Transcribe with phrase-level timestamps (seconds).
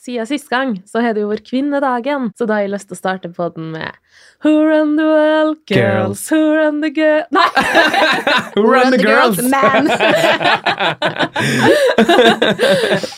[0.00, 2.96] siden sist gang så har det jo vært kvinnedagen, så da har jeg lyst til
[2.98, 3.90] å starte på den med
[4.44, 6.28] Who run the world, girls, Girls.
[6.28, 7.48] who run the girls Nei!
[8.54, 9.42] Who run the girls?
[9.42, 9.88] Man.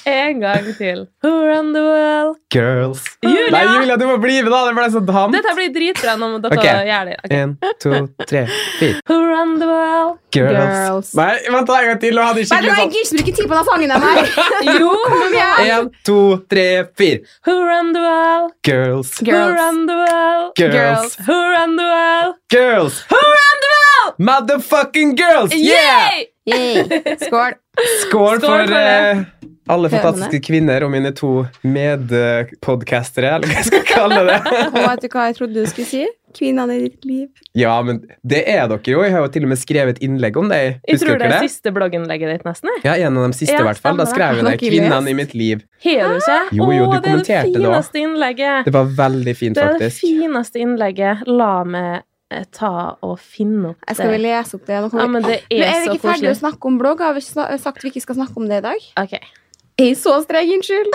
[0.06, 1.06] en gang til.
[1.22, 3.02] Who run the world Girls.
[3.22, 3.50] Julia!
[3.50, 4.64] Nei, Julia, du må bli med, da!
[4.68, 5.32] Det ble så damt.
[5.34, 6.86] Dette blir dritbra når dere okay.
[6.88, 7.16] gjør det.
[7.24, 7.30] Ok.
[7.40, 7.50] En,
[7.82, 7.90] to,
[8.22, 8.42] tre,
[8.78, 9.00] fire.
[9.10, 10.56] Who run the world Girls.
[10.56, 11.08] Girls.
[11.18, 12.14] Nei, vent da, en gang til.
[12.16, 12.90] Nå hadde jeg Nei, du, skikkelig sånn.
[12.94, 14.18] gidder ikke bruke tid på den sangen der, nei.
[14.80, 15.56] Jo, kom igjen!
[15.66, 16.18] En, to,
[16.50, 16.65] tre,
[16.98, 17.20] fire.
[17.46, 19.18] Who run the world Girls.
[19.18, 21.16] Who run the world Girls.
[21.26, 23.04] Who run the world Girls.
[23.10, 25.54] Who run the world Motherfucking girls!
[25.54, 26.10] Yeah!
[26.10, 26.26] Yay!
[26.46, 26.84] Yay.
[27.26, 27.52] Skål.
[28.02, 29.24] Skål Skål for for eh,
[29.68, 31.30] alle fantastiske kvinner og mine to
[31.66, 34.38] medpodcastere, eller hva jeg skal kalle det.
[34.70, 36.04] Og vet du hva jeg trodde du skulle si?
[36.36, 37.28] Kvinnene i ditt liv.
[37.56, 39.02] Ja, men det er dere jo.
[39.06, 40.60] Jeg har jo til og med skrevet innlegg om det.
[40.86, 41.50] Jeg tror det er det?
[41.50, 42.70] siste blogginnlegget ditt, nesten.
[42.76, 42.84] jeg.
[42.84, 43.96] Ja, en av de siste, i Ja, hvert fall.
[43.96, 44.56] Da skrev jeg det.
[44.60, 45.62] 'Kvinnene i mitt liv'.
[45.86, 46.40] Har du ikke?
[46.52, 48.64] Jo, jo, du kommenterte det det er det fineste innlegget.
[48.66, 49.78] Det var veldig fint, faktisk.
[49.78, 51.24] Det er det fineste innlegget.
[51.26, 53.88] La meg eh, ta og finne opp det.
[53.88, 54.82] Jeg skal vel lese opp det.
[54.82, 57.00] Nå Ja, men det er, Men er vi ikke ferdige å snakke om blogg?
[57.00, 58.88] Har vi sagt vi ikke skal snakke om det i dag?
[59.02, 59.18] Ok.
[59.76, 60.94] Jeg er så streng, unnskyld.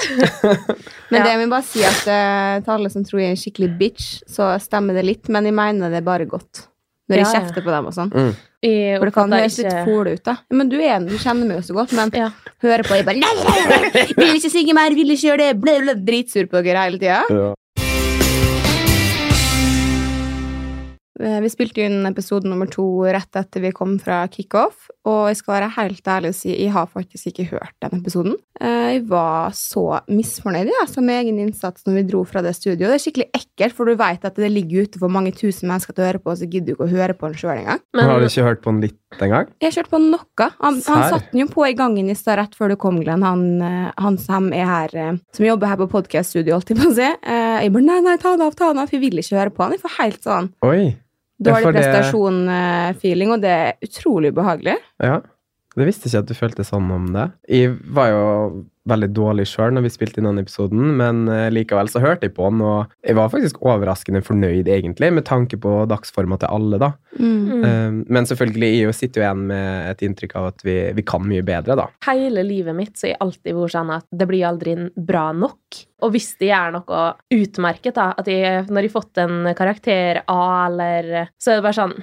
[1.11, 1.23] Men Ja.
[1.23, 3.69] det jeg vil bare si at uh, til alle som tror jeg er en skikkelig
[3.77, 6.63] bitch, så stemmer det litt, men jeg mener det bare godt.
[7.11, 7.39] Når jeg Ja, ja.
[7.41, 8.09] kjefter på dem og sånn.
[8.09, 8.31] Mm.
[9.01, 10.35] For det kan høres høres litt ikke- fole ut, da.
[10.49, 12.29] Men du er du kjenner meg jo så godt, men Ja.
[12.63, 15.37] hører på jeg bare nei, nei, nei, nei, Vil ikke synge mer, vil ikke gjøre
[15.37, 17.53] det, ble, ble, dritsur på dere hele tida.
[21.21, 25.53] Vi spilte inn episode nummer to rett etter vi kom fra kickoff, og jeg skal
[25.59, 28.35] være helt ærlig og si jeg har faktisk ikke hørt den episoden.
[28.61, 32.51] Eh, Jeg var så misfornøyd ja, så med egen innsats når vi dro fra det
[32.57, 32.89] studioet.
[32.91, 35.95] Det er skikkelig ekkelt, for du vet at det ligger ute for mange tusen mennesker
[35.95, 37.81] til å høre på, og så gidder du ikke å høre på den sjøl engang.
[37.95, 39.51] Har Men du ikke hørt på den litt engang?
[39.61, 40.49] Jeg har hørt på noe.
[40.65, 43.23] Han, han satte den jo på i gangen i stad rett før du kom, Glenn.
[43.25, 46.89] Han, eh, han som er her, eh, som jobber her på podkaststudio, holdt jeg på
[46.91, 47.07] å si.
[47.07, 49.37] Eh, Jeg bare nei, nei, ta den av, ta den av, for jeg vil ikke
[49.39, 49.71] høre på han.
[49.77, 50.83] Jeg får helt sånn Oi.
[51.41, 54.77] Dårlig prestasjon-feeling, og det er utrolig ubehagelig.
[55.01, 55.19] Ja.
[55.77, 57.29] Det visste ikke at du følte sånn om det.
[57.47, 58.23] Jeg var jo
[58.89, 62.33] veldig dårlig sjøl når vi spilte inn den episoden, men eh, likevel så hørte jeg
[62.33, 66.79] på den, og jeg var faktisk overraskende fornøyd, egentlig, med tanke på dagsforma til alle,
[66.81, 66.89] da.
[67.19, 67.61] Mm.
[67.61, 71.23] Eh, Men selvfølgelig, jeg sitter jo igjen med et inntrykk av at vi, vi kan
[71.27, 71.87] mye bedre, da.
[72.09, 75.83] hele livet mitt så har jeg alltid vært sånn at det blir aldri bra nok.
[76.01, 77.05] Og hvis det gjør noe
[77.37, 81.67] utmerket, da, at jeg, når jeg har fått en karakter A, eller Så er det
[81.69, 81.95] bare sånn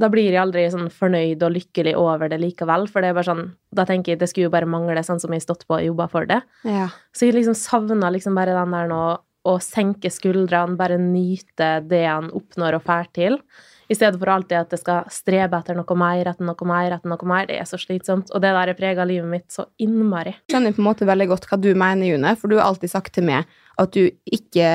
[0.00, 2.88] da blir jeg aldri sånn fornøyd og lykkelig over det likevel.
[2.90, 3.44] For det er bare sånn,
[3.74, 5.86] da tenker jeg det skulle jo bare mangle, sånn som jeg har stått på og
[5.86, 6.40] jobba for det.
[6.68, 6.88] Ja.
[7.14, 9.04] Så jeg liksom savna liksom bare den der nå
[9.44, 13.38] å senke skuldrene, bare nyte det han oppnår og får til.
[13.92, 17.10] I stedet for alltid at det skal strebe etter noe mer, etter noe mer, etter
[17.10, 17.44] noe mer.
[17.50, 18.32] Det er så slitsomt.
[18.32, 20.32] Og det der har prega livet mitt så innmari.
[20.46, 22.94] Jeg skjønner på en måte veldig godt hva du mener, June, for du har alltid
[22.94, 23.44] sagt til meg
[23.80, 24.70] at du ikke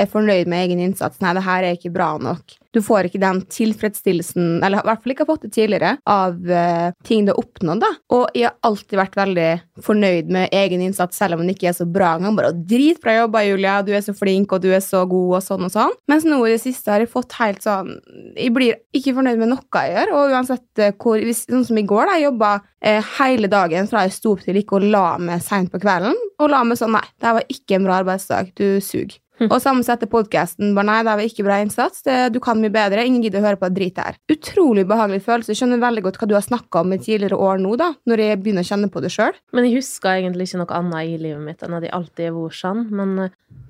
[0.00, 1.20] er fornøyd med egen innsats.
[1.22, 2.56] Nei, det her er ikke bra nok.
[2.72, 6.38] Du får ikke den tilfredsstillelsen, eller i hvert fall ikke har fått det tidligere, av
[6.48, 7.90] uh, ting du har oppnådd, da.
[8.16, 9.48] Og jeg har alltid vært veldig
[9.84, 12.38] fornøyd med egen innsats, selv om den ikke er så bra engang.
[12.38, 15.68] Bare dritbra jobba, Julia, du er så flink, og du er så god, og sånn
[15.68, 15.96] og sånn.
[16.08, 17.92] Mens nå i det siste har jeg fått helt sånn
[18.38, 21.78] Jeg blir ikke fornøyd med noe jeg gjør, og uansett eh, hvor hvis, Sånn som
[21.80, 24.84] i går, da, jeg jobba uh, hele dagen fra jeg sto opp til ikke å
[24.94, 27.86] la meg seint på kvelden, og la meg sånn Nei, det her var ikke en
[27.88, 28.52] bra arbeidsdag.
[28.56, 29.18] Du suger.
[29.48, 30.74] Og samme sett podkasten.
[30.76, 32.04] Bare nei, det var ikke bra innsats.
[32.32, 33.04] Du kan mye bedre.
[33.06, 34.18] Ingen gidder å høre på det dritet her.
[34.32, 35.52] Utrolig behagelig følelse.
[35.52, 38.24] Jeg skjønner veldig godt hva du har snakka om i tidligere år nå, da, når
[38.26, 39.36] jeg begynner å kjenne på det sjøl.
[39.56, 42.36] Men jeg husker egentlig ikke noe annet i livet mitt enn at jeg alltid har
[42.38, 42.84] vært sånn.
[42.92, 43.16] Men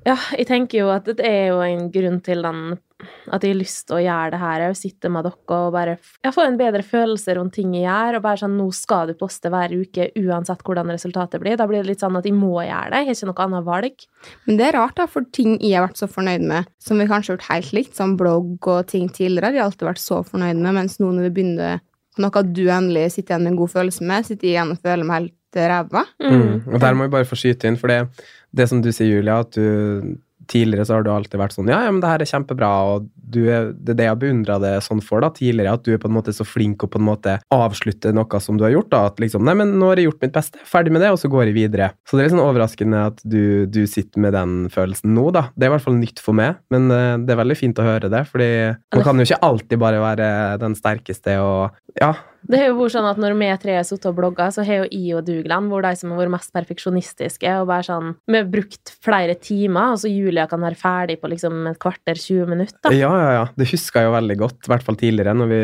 [0.06, 2.64] ja, jeg tenker jo at det er jo en grunn til den
[3.02, 4.64] at jeg har lyst til å gjøre det her.
[4.68, 8.18] Jeg sitter med dere og bare Jeg får en bedre følelse rundt ting jeg gjør,
[8.18, 11.58] og bare sånn Nå skal du poste hver uke uansett hvordan resultatet blir.
[11.58, 13.02] Da blir det litt sånn at jeg må gjøre det.
[13.02, 14.06] Jeg har ikke noe annet valg.
[14.46, 17.08] Men det er rart, da, for ting jeg har vært så fornøyd med, som vi
[17.10, 20.22] kanskje har gjort helt likt, som blogg og ting tidligere, har jeg alltid vært så
[20.26, 21.82] fornøyd med, mens nå når vi begynner
[22.20, 25.08] noe du endelig sitter igjen med en god følelse med, sitter jeg igjen og føler
[25.08, 26.04] meg helt ræva.
[26.22, 26.68] Mm.
[26.72, 29.40] Og der må vi bare få skyte inn, for det, det som du sier, Julia,
[29.44, 30.18] at du
[30.50, 33.08] Tidligere så har du alltid vært sånn Ja, ja, men det her er kjempebra, og
[33.32, 35.92] du er, det er det jeg har beundra det sånn for, da, tidligere, at du
[35.94, 38.74] er på en måte så flink og på en måte avslutter noe som du har
[38.74, 41.12] gjort, da, at liksom Nei, men nå har jeg gjort mitt beste, ferdig med det,
[41.14, 41.92] og så går jeg videre.
[42.04, 45.46] Så det er litt sånn overraskende at du, du sitter med den følelsen nå, da.
[45.54, 47.86] Det er i hvert fall nytt for meg, men eh, det er veldig fint å
[47.86, 48.50] høre det, fordi
[48.96, 50.28] man kan jo ikke alltid bare være
[50.62, 52.14] den sterkeste og Ja,
[52.48, 54.82] Det har jo vært sånn at når vi tre har sittet og blogga, så har
[54.82, 57.54] jo jeg og Dugland vært de som har vært mest perfeksjonistiske.
[57.60, 61.30] og bare sånn, Vi har brukt flere timer, og så Julia kan være ferdig på
[61.30, 62.92] liksom et kvarter, 20 minutter.
[62.92, 63.44] Ja, ja, ja.
[63.56, 65.62] Det husker jeg jo veldig godt, i hvert fall tidligere, når vi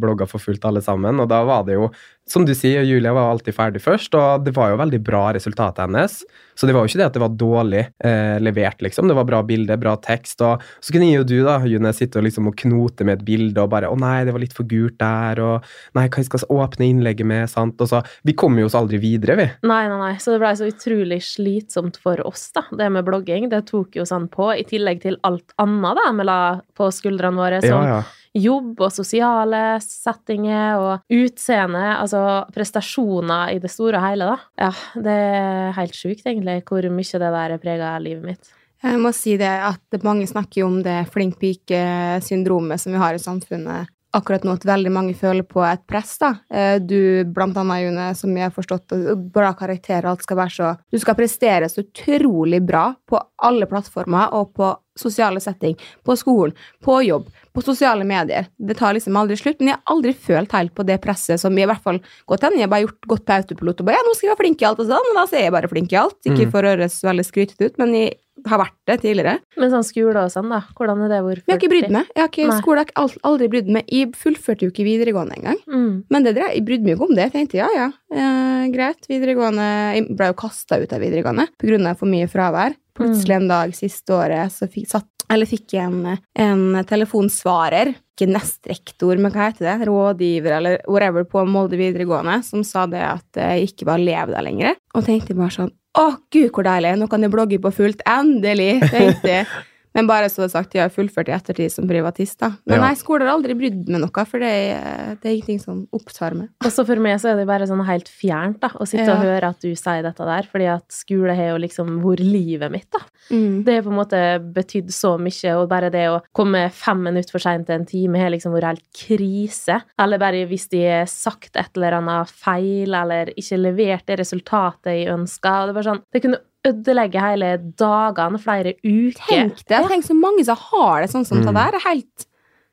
[0.00, 1.20] blogga for fullt alle sammen.
[1.20, 1.90] Og da var det jo,
[2.28, 5.86] som du sier, Julia var alltid ferdig først, og det var jo veldig bra resultatet
[5.86, 6.20] hennes.
[6.58, 9.06] Så det var jo ikke det at det var dårlig eh, levert, liksom.
[9.06, 10.42] Det var bra bilde, bra tekst.
[10.42, 13.62] Og så kunne jo du, da, June, sitte og liksom og knote med et bilde
[13.62, 15.62] og bare 'Å nei, det var litt for gult der', og
[15.94, 17.78] 'Nei, hva skal åpne innlegget med', sant.
[17.80, 19.46] Og så Vi kom jo oss aldri videre, vi.
[19.62, 20.14] Nei, nei, nei.
[20.18, 23.48] Så det blei så utrolig slitsomt for oss, da, det med blogging.
[23.48, 26.40] Det tok jo sånn på, i tillegg til alt annet da, vi la
[26.74, 27.62] på skuldrene våre.
[27.62, 28.02] som Ja, ja.
[28.36, 32.22] Jobb og sosiale settinger og utseende, altså
[32.54, 34.68] prestasjoner i det store og hele, da.
[34.68, 38.54] Ja, det er helt sjukt, egentlig, hvor mye det der preger livet mitt.
[38.78, 43.16] Jeg må si det at mange snakker jo om det flink pike-syndromet som vi har
[43.16, 46.16] i samfunnet akkurat nå, at veldig mange føler på et press.
[46.18, 46.34] da.
[46.50, 48.88] Eh, Du, blant annet, June, som jeg har forstått,
[49.32, 53.66] bra bra karakterer, alt skal være så Du skal prestere så utrolig bra på alle
[53.66, 56.52] plattformer og på sosiale setting, på skolen,
[56.82, 58.48] på jobb, på sosiale medier.
[58.58, 61.54] Det tar liksom aldri slutt, men jeg har aldri følt helt på det presset som
[61.54, 62.58] jeg i hvert fall gått hen.
[62.58, 64.62] Jeg har bare gjort godt på autopilot og bare ja, nå skal jeg være flink
[64.62, 66.18] i alt og sånn, og da er jeg bare flink i alt.
[66.26, 66.50] Ikke Mm.
[66.50, 68.14] for å høres veldig skrytete ut, men jeg
[68.46, 69.38] har vært det tidligere.
[69.58, 70.62] Men sånn skole og sånn, da.
[70.78, 71.44] Hvordan er det Hvor 40?
[71.46, 72.10] jeg har ikke brydd meg.
[72.14, 73.92] Jeg har ikke, skole har jeg aldri brydd meg.
[73.92, 75.60] Jeg fullførte jo ikke videregående engang.
[75.66, 75.92] Mm.
[76.12, 77.28] Men det jeg brydde meg ikke om det.
[77.28, 79.08] Jeg tenkte ja, ja, eh, greit.
[79.10, 81.94] Videregående Jeg ble jo kasta ut av videregående pga.
[81.98, 82.76] for mye fravær.
[82.98, 88.26] Plutselig en dag siste året så fikk, satt, eller fikk jeg en, en telefonsvarer, ikke
[88.32, 93.38] nestrektor, men hva heter det, rådgiver eller whatever på Molde videregående, som sa det at
[93.38, 94.80] jeg ikke var elev der lenger.
[94.98, 96.92] Og tenkte bare sånn Å, gud, hvor deilig!
[97.00, 98.04] Nå kan jeg blogge på fullt.
[98.06, 98.78] Endelig!
[98.92, 99.48] tenkte jeg.
[99.98, 102.52] Men bare så det sagt, de har fullført i ettertid som privatist, da.
[102.66, 102.86] Men Ja.
[102.86, 106.36] nei, skole har aldri brydd meg noe, for det, er- det er ingenting som opptar
[106.38, 106.48] meg.
[106.64, 109.24] Og så for meg så er det bare sånn helt fjernt, da, å sitte og
[109.26, 112.86] høre at du sier dette der, fordi at skole har jo liksom vært livet mitt,
[112.94, 113.00] da.
[113.28, 114.22] Det har på en måte
[114.54, 118.16] betydd så mye, og bare det å komme fem minutter for seint til en time
[118.22, 119.82] har liksom vært helt krise.
[119.98, 124.94] Eller bare hvis de har sagt et eller annet feil, eller ikke levert det resultatet
[124.94, 125.66] jeg ønska.
[125.66, 129.26] Det, er bare sånn, det kunne ødelegge hele dagene, flere uker.
[129.28, 129.82] Tenk det!
[129.88, 131.46] Tenk så mange som har det sånn som Mm.
[131.46, 131.74] det der.
[131.78, 132.26] Er helt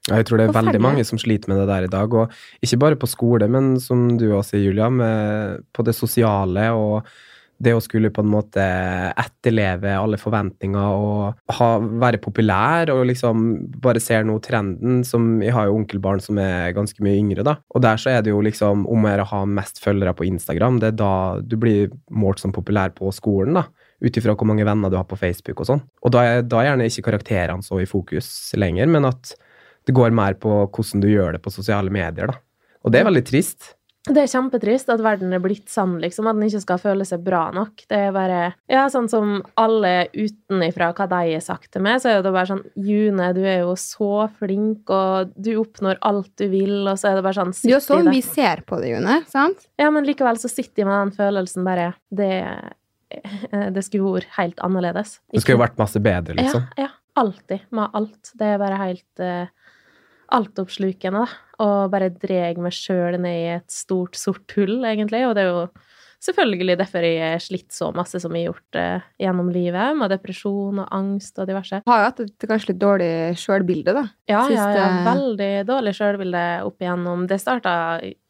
[0.08, 2.14] Ja, Jeg tror det er veldig mange som sliter med det der i dag.
[2.14, 2.30] Og
[2.62, 7.06] ikke bare på skole, men som du også sier, Julia, med, på det sosiale og
[7.62, 8.64] det å skulle på en måte
[9.16, 13.46] etterleve alle forventninger og ha, være populær og liksom
[13.84, 17.56] bare ser nå trenden som Jeg har jo onkelbarn som er ganske mye yngre, da.
[17.72, 20.28] Og der så er det jo liksom om å gjøre å ha mest følgere på
[20.28, 20.82] Instagram.
[20.82, 23.66] Det er da du blir målt som populær på skolen, da.
[24.04, 25.86] Ut ifra hvor mange venner du har på Facebook og sånn.
[26.04, 28.28] Og da er, da er gjerne ikke karakterene så i fokus
[28.60, 29.36] lenger, men at
[29.86, 32.42] det går mer på hvordan du gjør det på sosiale medier, da.
[32.86, 33.75] Og det er veldig trist.
[34.06, 36.28] Det er kjempetrist at verden er blitt sånn, liksom.
[36.30, 37.86] At den ikke skal føle seg bra nok.
[37.90, 42.12] Det er bare Ja, sånn som alle utenifra hva de har sagt til meg, så
[42.12, 46.46] er det bare sånn June, du er jo så flink, og du oppnår alt du
[46.54, 48.94] vil, og så er det bare sånn Det er jo sånn vi ser på det,
[48.94, 49.20] June.
[49.32, 49.66] sant?
[49.82, 52.34] Ja, men likevel så sitter jeg med den følelsen bare Det
[53.76, 55.20] Det skulle vært helt annerledes.
[55.32, 56.66] Det skulle jo vært masse bedre, liksom.
[56.78, 56.94] Ja, ja.
[57.16, 57.62] Alltid.
[57.72, 58.32] Med alt.
[58.36, 59.48] Det er bare helt uh,
[60.34, 61.42] altoppslukende, da.
[61.66, 65.24] Og bare dreg meg sjøl ned i et stort, sort hull, egentlig.
[65.28, 65.68] Og det er jo
[66.26, 70.12] selvfølgelig derfor jeg har slitt så masse som jeg har gjort eh, gjennom livet, med
[70.14, 71.82] depresjon og angst og diverse.
[71.86, 73.12] Har jo hatt et kanskje litt dårlig
[73.42, 74.06] sjølbilde, da.
[74.32, 74.88] Ja, ja, ja.
[75.10, 77.28] Veldig dårlig sjølbilde opp igjennom.
[77.30, 77.76] Det starta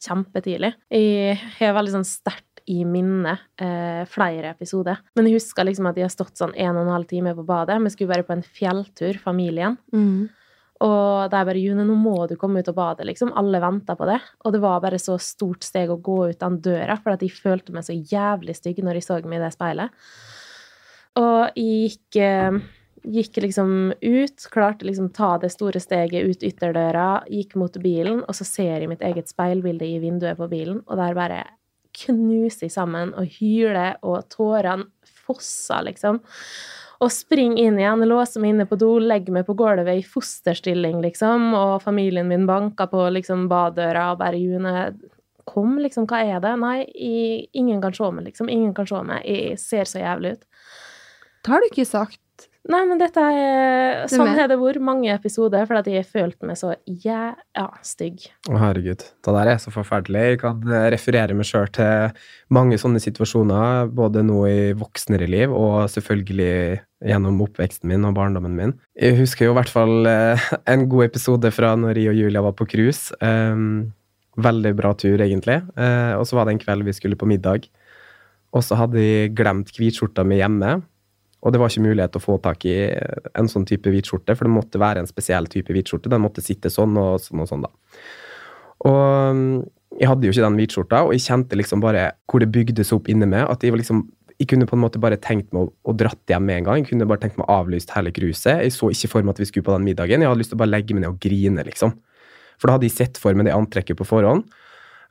[0.06, 0.76] kjempetidlig.
[0.94, 5.04] Jeg har veldig sånn sterkt i minnet eh, flere episoder.
[5.18, 7.46] Men jeg husker liksom at jeg har stått sånn en og en halv time på
[7.46, 7.78] badet.
[7.84, 9.78] Vi skulle være på en fjelltur, familien.
[10.84, 13.32] Og det er bare June, nå må du komme ut og bade, liksom.
[13.40, 14.20] Alle venta på det.
[14.44, 17.76] Og det var bare så stort steg å gå ut den døra, for jeg følte
[17.76, 20.02] meg så jævlig stygg når jeg så meg i det speilet.
[21.16, 22.58] Og jeg gikk, eh,
[23.16, 28.36] gikk liksom ut, klarte liksom ta det store steget ut ytterdøra, gikk mot bilen, og
[28.36, 31.44] så ser jeg mitt eget speilbilde i vinduet på bilen, og der bare
[31.96, 34.90] knuser jeg sammen og hyler, og tårene
[35.26, 36.20] fosser, liksom.
[37.06, 41.04] Og springer inn igjen, låser meg inne på do, legger meg på gulvet i fosterstilling,
[41.04, 44.74] liksom, og familien min banker på liksom baddøra og bare June,
[45.46, 46.56] kom, liksom, hva er det?
[46.64, 48.50] Nei, jeg, ingen kan se meg, liksom.
[48.50, 49.22] Ingen kan se meg.
[49.30, 50.48] Jeg ser så jævlig ut.
[51.46, 52.25] Det har du ikke sagt.
[52.66, 56.58] Nei, men dette er Sånn er det hvor mange episoder, fordi at jeg følte meg
[56.58, 57.36] så jæ...
[57.54, 58.24] Ja, stygg.
[58.50, 59.04] Å, herregud.
[59.06, 60.24] Det der er så forferdelig.
[60.32, 62.16] Jeg kan eh, referere meg sjøl til
[62.56, 68.58] mange sånne situasjoner, både nå i voksnere liv og selvfølgelig gjennom oppveksten min og barndommen
[68.58, 68.74] min.
[68.98, 72.44] Jeg husker jo i hvert fall eh, en god episode fra når jeg og Julia
[72.48, 73.14] var på cruise.
[73.22, 73.94] Um,
[74.36, 75.62] Veldig bra tur, egentlig.
[75.80, 77.70] Eh, og så var det en kveld vi skulle på middag.
[78.56, 80.82] Og så hadde jeg glemt hvitskjorta mi hjemme.
[81.46, 82.76] Og det var ikke mulighet til å få tak i
[83.38, 86.10] en sånn type hvitskjorte, for det måtte være en spesiell type hvitskjorte.
[86.10, 87.72] Den måtte sitte sånn og sånn og sånn, da.
[88.86, 89.56] Og mm,
[90.02, 93.12] jeg hadde jo ikke den hvitskjorta, og jeg kjente liksom bare hvor det bygdes opp
[93.14, 93.46] inni meg.
[93.52, 96.44] At jeg liksom jeg kunne på en måte bare tenkt meg å, å dratt hjem
[96.44, 96.82] med en gang.
[96.82, 98.66] Jeg kunne bare tenkt meg å avlyst hele cruiset.
[98.66, 100.24] Jeg så ikke for meg at vi skulle på den middagen.
[100.24, 101.94] Jeg hadde lyst til å bare legge meg ned og grine, liksom.
[102.60, 104.44] For da hadde jeg sett for meg det antrekket på forhånd.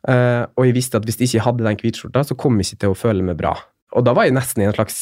[0.04, 2.82] Uh, og jeg visste at hvis jeg ikke hadde den hvitskjorta, så kom jeg ikke
[2.84, 3.54] til å føle meg bra.
[3.94, 4.98] Og da var jeg nesten i en slags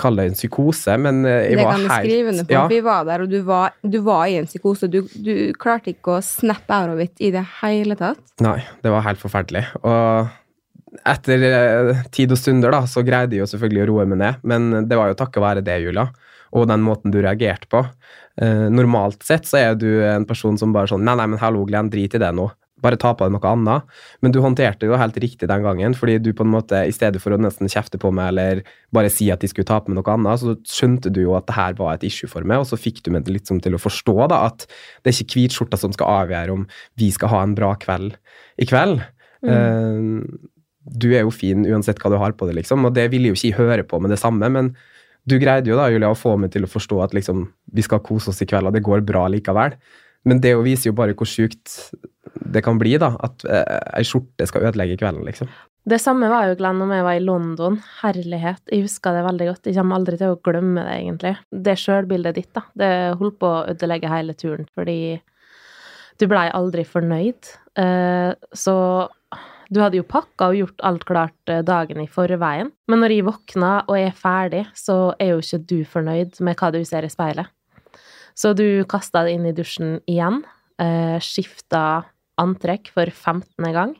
[0.00, 2.54] Kall det en psykose, men eh, jeg det var kan du helt skrive under på.
[2.56, 2.64] ja.
[2.72, 4.88] Vi var der, og du var, du var i en psykose.
[4.90, 8.18] Du, du klarte ikke å snappe out of it i det hele tatt.
[8.42, 9.62] Nei, det var helt forferdelig.
[9.84, 14.22] Og etter eh, tid og stunder da, så greide jeg jo selvfølgelig å roe meg
[14.24, 16.08] ned, men det var jo takket være det, Julia,
[16.56, 17.84] og den måten du reagerte på.
[18.40, 21.64] Eh, normalt sett så er du en person som bare sånn Nei, nei, men hallo,
[21.68, 22.48] Glenn, drit i det nå.
[22.84, 23.96] Bare ta på deg noe annet.
[24.22, 26.94] Men du håndterte det jo helt riktig den gangen, fordi du på en måte, i
[26.94, 28.62] stedet for å nesten kjefte på meg eller
[28.94, 31.48] bare si at de skulle ta på meg noe annet, så skjønte du jo at
[31.48, 33.76] det her var et issue for meg, og så fikk du meg litt som til
[33.76, 34.68] å forstå da, at
[35.02, 36.68] det er ikke hvitskjorta som skal avgjøre om
[37.00, 38.14] vi skal ha en bra kveld
[38.58, 39.02] i kveld.
[39.46, 40.12] Eh,
[40.88, 43.36] du er jo fin uansett hva du har på deg, liksom, og det ville jo
[43.36, 44.72] ikke jeg høre på med det samme, men
[45.28, 48.00] du greide jo da, Julia, å få meg til å forstå at liksom, vi skal
[48.04, 49.76] kose oss i kveld, og det går bra likevel.
[50.26, 51.92] Men det viser jo bare hvor sjukt
[52.48, 55.50] det kan bli, da, at eh, ei skjorte skal ødelegge kvelden, liksom.
[55.88, 57.78] Det samme var jo Glenn når jeg var i London.
[58.02, 58.60] Herlighet.
[58.68, 59.68] Jeg husker det veldig godt.
[59.70, 61.32] Jeg kommer aldri til å glemme det, egentlig.
[61.48, 62.64] Det sjølbildet ditt, da.
[62.76, 64.98] Det holdt på å ødelegge hele turen, fordi
[66.20, 67.52] du blei aldri fornøyd.
[67.80, 68.76] Eh, så
[69.68, 72.72] du hadde jo pakka og gjort alt klart eh, dagen i forveien.
[72.88, 76.72] Men når jeg våkna og er ferdig, så er jo ikke du fornøyd med hva
[76.74, 77.48] du ser i speilet.
[78.38, 80.44] Så du kasta det inn i dusjen igjen,
[80.78, 82.04] eh, skifta
[82.38, 83.72] antrekk for 15.
[83.74, 83.96] gang,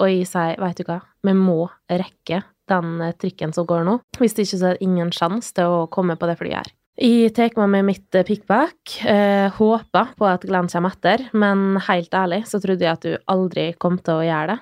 [0.00, 3.98] og jeg sier, veit du hva, vi må rekke den eh, trikken som går nå.
[4.20, 6.72] Hvis det ikke så er det ingen sjanse til å komme på det flyet her.
[6.94, 12.14] Jeg tar med mitt eh, pickback, eh, håper på at Glenn kommer etter, men helt
[12.14, 14.60] ærlig så trodde jeg at du aldri kom til å gjøre det.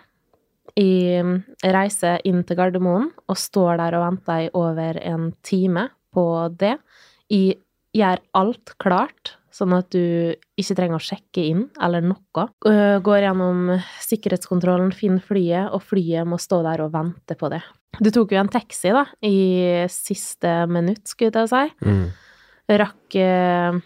[0.78, 1.34] Jeg mm,
[1.74, 6.24] reiser inn til Gardermoen og står der og venter i over en time på
[6.56, 6.78] det.
[7.28, 7.58] Jeg
[7.96, 12.46] gjør alt klart, sånn at du ikke trenger å sjekke inn eller noe.
[13.04, 17.60] Går gjennom sikkerhetskontrollen, finner flyet, og flyet må stå der og vente på det.
[18.00, 21.64] Du tok jo en taxi, da, i siste minutt, skulle jeg si.
[22.72, 23.80] Rakk eh,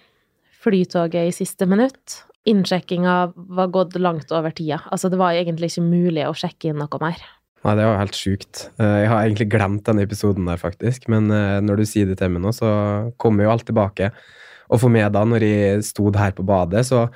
[0.62, 2.20] flytoget i siste minutt.
[2.46, 4.78] Innsjekkinga var gått langt over tida.
[4.94, 7.24] Altså, det var egentlig ikke mulig å sjekke inn noe mer.
[7.66, 8.66] Nei, det var helt sjukt.
[8.78, 11.08] Eh, Jeg har egentlig glemt denne episoden der, faktisk.
[11.10, 12.68] Men eh, når du sier det til meg nå, så
[13.18, 14.12] kommer jo alt tilbake.
[14.70, 17.08] Og for meg da, når jeg sto her på badet, så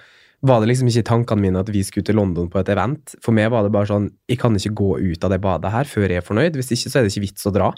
[0.43, 3.15] var det liksom ikke i tankene mine at vi skulle til London på et event.
[3.23, 5.85] For meg var det bare sånn Jeg kan ikke gå ut av det badet her
[5.85, 6.57] før jeg er fornøyd.
[6.57, 7.71] Hvis ikke, så er det ikke vits å dra.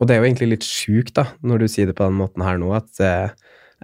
[0.00, 2.42] Og det er jo egentlig litt sjukt, da, når du sier det på den måten
[2.44, 3.30] her nå, at eh,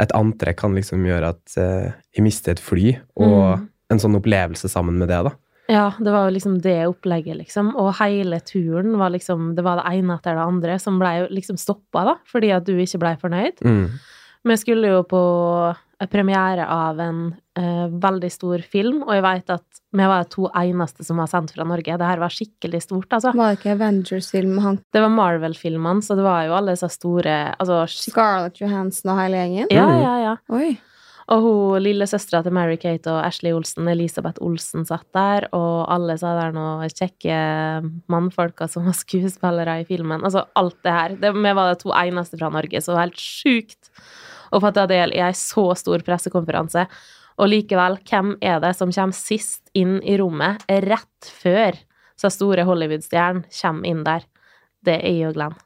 [0.02, 3.68] et antrekk kan liksom gjøre at eh, jeg mister et fly, og Mm.
[3.94, 5.32] en sånn opplevelse sammen med det, da.
[5.68, 7.72] Ja, det var jo liksom det opplegget, liksom.
[7.80, 11.58] Og hele turen var liksom Det var det ene etter det andre som blei liksom
[11.58, 13.64] stoppa, da, fordi at du ikke blei fornøyd.
[13.66, 13.88] Mm.
[14.46, 15.22] Vi skulle jo på
[16.12, 17.20] premiere av en
[17.58, 21.54] eh, veldig stor film, og jeg veit at vi var to eneste som var sendt
[21.56, 21.96] fra Norge.
[21.96, 23.32] Det her var skikkelig stort, altså.
[23.32, 26.90] Var det ikke Avengers-film med han Det var Marvel-filmene, så det var jo alle disse
[26.92, 29.72] store Altså Scarlett Johansson og hele gjengen?
[29.72, 30.36] Ja, ja, ja.
[30.52, 30.76] Oi.
[31.34, 36.36] Og hun lillesøstera til Mary-Kate og Ashley Olsen, Elisabeth Olsen, satt der, og alle sa
[36.38, 37.38] der noen kjekke
[38.12, 40.22] mannfolka som var skuespillere i filmen.
[40.22, 41.18] Altså alt det her.
[41.24, 43.90] Det, vi var de to eneste fra Norge, så det var helt sjukt
[44.54, 46.86] å få ta del i ei så stor pressekonferanse.
[47.42, 51.76] Og likevel, hvem er det som kommer sist inn i rommet rett før
[52.16, 54.24] så store Hollywood-stjernen kommer inn der?
[54.86, 55.58] Det er jo Glenn.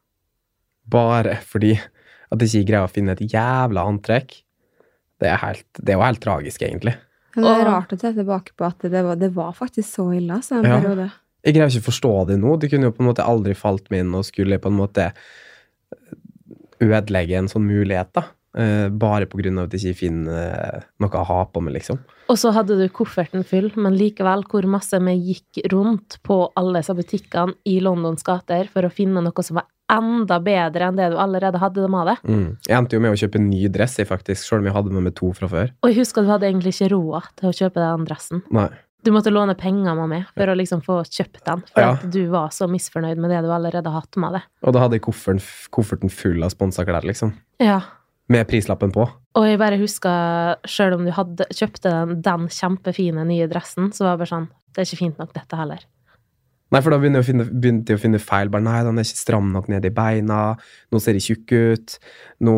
[0.91, 4.41] Bare fordi at jeg ikke greier å finne et jævla antrekk.
[5.21, 6.95] Det er, helt, det er jo helt tragisk, egentlig.
[7.37, 10.09] Men det er rart å se tilbake på at det var, det var faktisk så
[10.17, 10.81] ille, altså, en Ja.
[10.81, 11.11] periode.
[11.45, 12.57] Jeg greier ikke å forstå det nå.
[12.61, 15.07] Det kunne jo på en måte aldri falt meg inn og skulle på en måte
[16.81, 18.25] ødelegge en sånn mulighet, da.
[18.59, 21.77] Eh, bare på grunn av at jeg ikke finner eh, noe å ha på meg,
[21.79, 22.01] liksom.
[22.31, 26.81] Og så hadde du kofferten full, men likevel hvor masse vi gikk rundt på alle
[26.83, 31.09] disse butikkene i Londons gater for å finne noe som var enda bedre enn det
[31.13, 32.17] du allerede hadde dem av det.
[32.29, 32.47] Mm.
[32.69, 34.95] Jeg endte jo med å kjøpe en ny dress, jeg faktisk, selv om jeg hadde
[34.95, 35.73] med meg to fra før.
[35.83, 38.43] Og jeg husker at du hadde egentlig ikke råd til å kjøpe den dressen.
[38.55, 38.69] Nei.
[39.03, 41.93] Du måtte låne penger av meg for å liksom få kjøpt den, for Ja.
[41.97, 44.43] at du var så misfornøyd med det du allerede hadde hatt med deg.
[44.63, 45.41] Og da hadde jeg kofferten,
[45.73, 47.33] kofferten full av sponsa klær, liksom.
[47.59, 47.81] Ja.
[48.29, 49.09] Med prislappen på.
[49.35, 54.05] Og jeg bare husker, sjøl om du hadde, kjøpte den, den kjempefine nye dressen, så
[54.05, 55.81] var det bare sånn det er ikke fint nok, dette heller.
[56.71, 58.51] Nei, for da begynte jeg å finne, begynte jeg å finne feil.
[58.53, 60.39] Bare, nei, den er ikke stram nok ned i beina.
[60.95, 61.95] Nå ser jeg tjukk ut.
[62.47, 62.55] Nå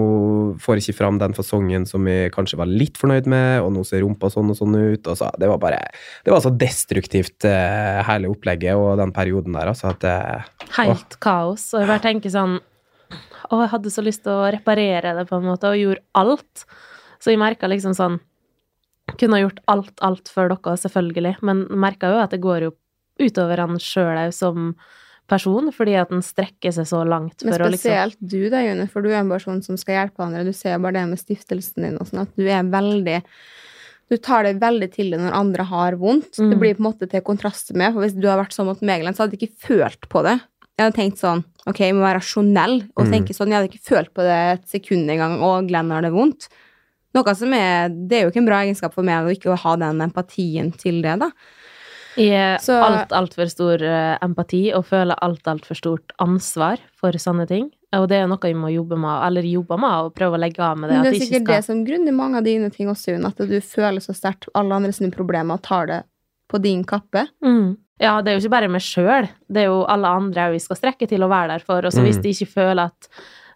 [0.60, 3.84] får jeg ikke fram den fasongen som jeg kanskje var litt fornøyd med, og nå
[3.88, 5.08] ser rumpa sånn og sånn ut.
[5.08, 5.78] Og så, det var bare
[6.26, 11.16] Det var så destruktivt, eh, hele opplegget og den perioden der, altså, at det Helt
[11.24, 11.70] kaos.
[11.72, 15.40] Og jeg bare tenker sånn Å, jeg hadde så lyst til å reparere det, på
[15.40, 16.66] en måte, og gjorde alt.
[17.16, 18.20] Så jeg merka liksom sånn
[19.16, 22.76] Kunne ha gjort alt, alt for dere, selvfølgelig, men merka jo at det går jo
[23.20, 24.74] utover han sjøl òg som
[25.28, 28.60] person, fordi at han strekker seg så langt Men for å liksom spesielt du da,
[28.66, 30.44] June, for du er en person som skal hjelpe andre.
[30.44, 33.22] Du ser jo bare det med stiftelsen din og sånn, at du er veldig
[34.12, 36.36] Du tar det veldig til deg når andre har vondt.
[36.36, 36.50] Mm.
[36.50, 38.82] Det blir på en måte til kontrast med, for hvis du hadde vært sånn mot
[38.84, 40.34] Megeland, så hadde jeg ikke følt på det.
[40.76, 43.12] Jeg hadde tenkt sånn Ok, jeg må være rasjonell og Mm.
[43.12, 43.48] tenke sånn.
[43.48, 46.48] Jeg hadde ikke følt på det et sekund engang, og Glenn har det vondt.
[47.14, 49.76] Noe som er Det er jo ikke en bra egenskap for meg å ikke ha
[49.76, 51.30] den empatien til det, da.
[52.20, 57.12] I eh, Så- alt, altfor stor eh, empati og føler alt, altfor stort ansvar for
[57.12, 57.70] sånne ting.
[57.94, 60.60] Og det er noe vi må jobbe med, eller jobbe med, og prøve å legge
[60.64, 60.96] av med det.
[60.96, 63.26] Men det at er ikke sikkert det som grunner mange av dine ting også, June,
[63.28, 66.02] at du føler så sterkt alle andres problemer og tar det
[66.48, 67.28] på din kappe.
[67.44, 67.76] mm.
[68.00, 70.74] Ja, det er jo ikke bare meg sjøl, det er jo alle andre vi skal
[70.76, 71.84] strekke til å være der for.
[71.86, 72.22] Og så hvis Mm.
[72.22, 73.08] de ikke føler at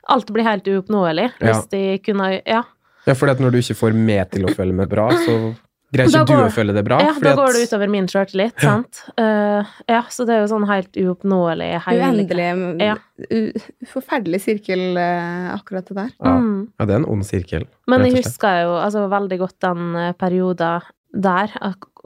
[0.08, 1.46] alt blir helt uoppnåelig, Ja.
[1.52, 2.62] hvis de kunne Ja.
[3.06, 5.56] Ja, for når du ikke får meg til å føle meg bra, så
[5.96, 6.98] greier ikke ikke du å føle det bra.
[7.02, 9.00] Ja, fordi da at- går det utover min sjøltillit, sant?
[9.18, 12.96] Uh, ja, så det er jo sånn helt uoppnåelig Uendelig Ja.
[13.30, 16.10] u- Forferdelig sirkel, eh, akkurat det der.
[16.22, 16.36] Ja.
[16.38, 16.68] Mm.
[16.78, 17.66] ja, det er en ond sirkel.
[17.88, 20.82] Men jeg husker jo altså, veldig godt den eh, perioden
[21.16, 21.48] der,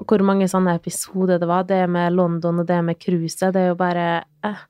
[0.07, 1.65] hvor mange sånne episoder det var.
[1.67, 4.61] Det med London og det med cruiset, det er jo bare eh,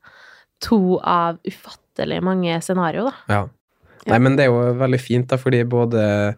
[0.61, 3.35] to av ufattelig mange scenarioer, da.
[3.35, 3.43] Ja.
[4.09, 6.35] Nei, men det er jo veldig fint, da, fordi både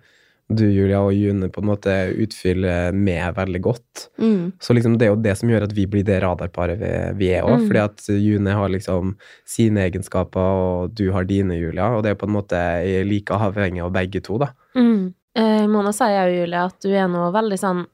[0.48, 4.08] du, Julia, og June på en måte utfyller med veldig godt.
[4.18, 4.52] Mm.
[4.60, 7.30] Så liksom det er jo det som gjør at vi blir det radarparet vi, vi
[7.36, 7.62] er òg.
[7.62, 7.66] Mm.
[7.70, 9.14] Fordi at June har liksom
[9.48, 11.92] sine egenskaper, og du har dine, Julia.
[11.96, 12.60] Og det er på en måte
[13.08, 14.52] like avhengig av begge to, da.
[14.76, 15.12] Mm.
[15.38, 17.86] Eh, Mona sier jo, Julia, at du er nå veldig sånn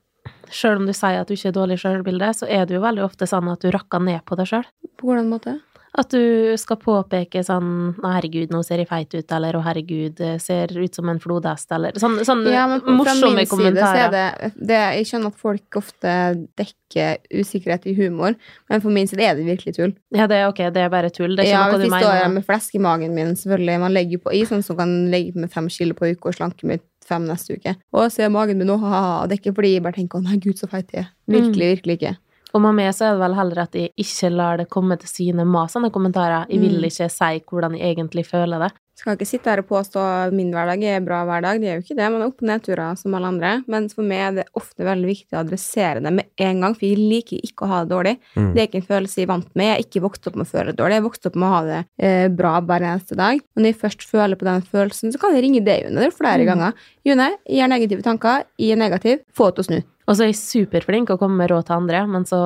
[0.49, 3.03] Sjøl om du sier at du ikke er dårlig sjølbilde, så er du jo veldig
[3.05, 4.65] ofte sånn at du rakker ned på deg sjøl.
[4.97, 5.59] På hvordan måte?
[5.99, 10.21] At du skal påpeke sånn 'Å, herregud, nå ser jeg feit ut', eller 'Å, herregud,
[10.41, 14.07] ser ut som en flodhest', eller sånn, sånn Ja, men morsomme min side så kommentarer.
[14.07, 16.13] er det, det Jeg skjønner at folk ofte
[16.57, 18.37] dekker usikkerhet i humor,
[18.71, 19.95] men for min side er det virkelig tull.
[20.15, 21.35] Ja, det er ok, det er bare tull.
[21.35, 22.35] Det ja, hvis du jeg står her mener.
[22.35, 23.81] med flesk i magen min, selvfølgelig.
[23.81, 26.35] Man legger jo på i, sånn som kan legge med fem kilo på uke og
[26.35, 27.75] slanke med fem neste uke.
[27.93, 29.27] Og så er magen min nå, ha-ha.
[29.27, 31.11] Det er ikke fordi jeg bare tenker 'Å, nei, gud, så feit jeg er'.
[31.27, 32.17] Virkelig, virkelig ikke.
[32.55, 35.09] Og med meg så er det vel heller at jeg ikke lar det komme til
[35.09, 36.47] syne masende kommentarer.
[36.49, 36.85] Jeg vil Mm.
[36.89, 38.73] ikke si hvordan jeg egentlig føler det.
[38.99, 41.61] Skal ikke sitte her og påstå at min hverdag er bra hver dag.
[41.61, 42.11] Det er jo ikke det.
[42.11, 43.63] Man er opp- og nedturer som alle andre.
[43.69, 46.85] Men for meg er det ofte veldig viktig å adressere det med en gang, for
[46.89, 48.17] jeg liker ikke å ha det dårlig.
[48.35, 48.55] Mm.
[48.55, 49.65] Det er ikke en følelse jeg er vant med.
[49.67, 50.95] Jeg er ikke vokst opp med å føle det dårlig.
[50.97, 53.39] Jeg er vokst opp med å ha det eh, bra hver eneste dag.
[53.55, 56.03] Og når jeg først føler på den følelsen, så kan jeg ringe deg, June.
[56.03, 56.47] Er flere Mm.
[56.51, 56.73] ganger.
[57.05, 58.45] June, jeg har negative tanker.
[58.59, 59.21] Jeg er negativ.
[59.33, 59.83] Få det til å snu.
[60.09, 62.41] Og så er jeg superflink og kommer med råd til andre, men så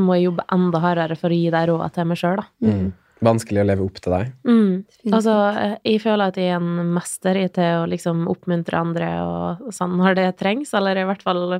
[0.00, 2.48] må jeg jobbe enda hardere for å gi deg råd til meg sjøl, da.
[2.64, 2.86] Mm.
[3.26, 4.32] Vanskelig å leve opp til deg.
[4.44, 4.72] Mm.
[5.08, 9.08] Altså, eh, jeg føler at jeg er en mester i til å liksom oppmuntre andre
[9.24, 11.56] og sånn når det trengs, eller i hvert fall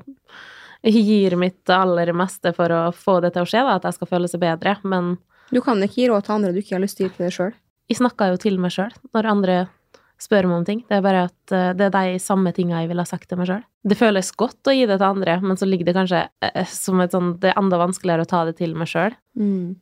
[0.87, 4.11] gir mitt aller meste for å få det til å skje, da, at jeg skal
[4.11, 4.77] føle seg bedre.
[4.85, 5.17] Men
[5.51, 7.27] Du kan ikke gi råd til andre du ikke har lyst til å gi til
[7.27, 7.55] deg sjøl.
[7.89, 9.57] jeg snakker jo til meg sjøl når andre
[10.23, 10.83] spør meg om ting.
[10.89, 13.41] Det er bare at eh, det er de samme tinga jeg ville ha sagt til
[13.41, 13.65] meg sjøl.
[13.87, 17.03] Det føles godt å gi det til andre, men så ligger det kanskje eh, som
[17.05, 19.17] et sånn Det er enda vanskeligere å ta det til meg sjøl.
[19.37, 19.77] Mm,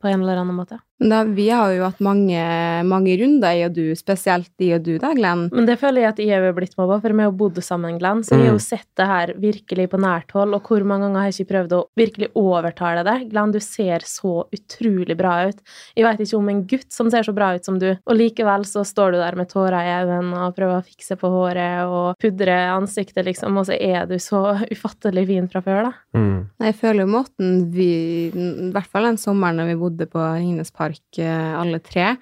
[0.00, 0.78] på en eller annen måte.
[1.00, 2.40] Da, vi har jo hatt mange,
[2.84, 5.46] mange runder, jeg og du, spesielt jeg og du da, Glenn.
[5.52, 8.20] Men det føler jeg at jeg er blitt mobba, for vi har bodd sammen, Glenn.
[8.24, 8.64] Så jeg har jo Mm.
[8.66, 11.72] sett det her virkelig på nært hold, og hvor mange ganger har jeg ikke prøvd
[11.72, 13.30] å virkelig overtale deg?
[13.30, 15.56] Glenn, du ser så utrolig bra ut.
[15.96, 18.64] Jeg vet ikke om en gutt som ser så bra ut som du, og likevel
[18.68, 22.16] så står du der med tårer i øynene og prøver å fikse på håret og
[22.20, 25.92] pudre ansiktet, liksom, og så er du så ufattelig fin fra før, da.
[26.18, 26.48] Mm.
[26.60, 27.90] Jeg føler jo måten vi
[28.30, 32.14] I hvert fall den sommeren da vi bodde på Ringnes Park, eh, alle tre.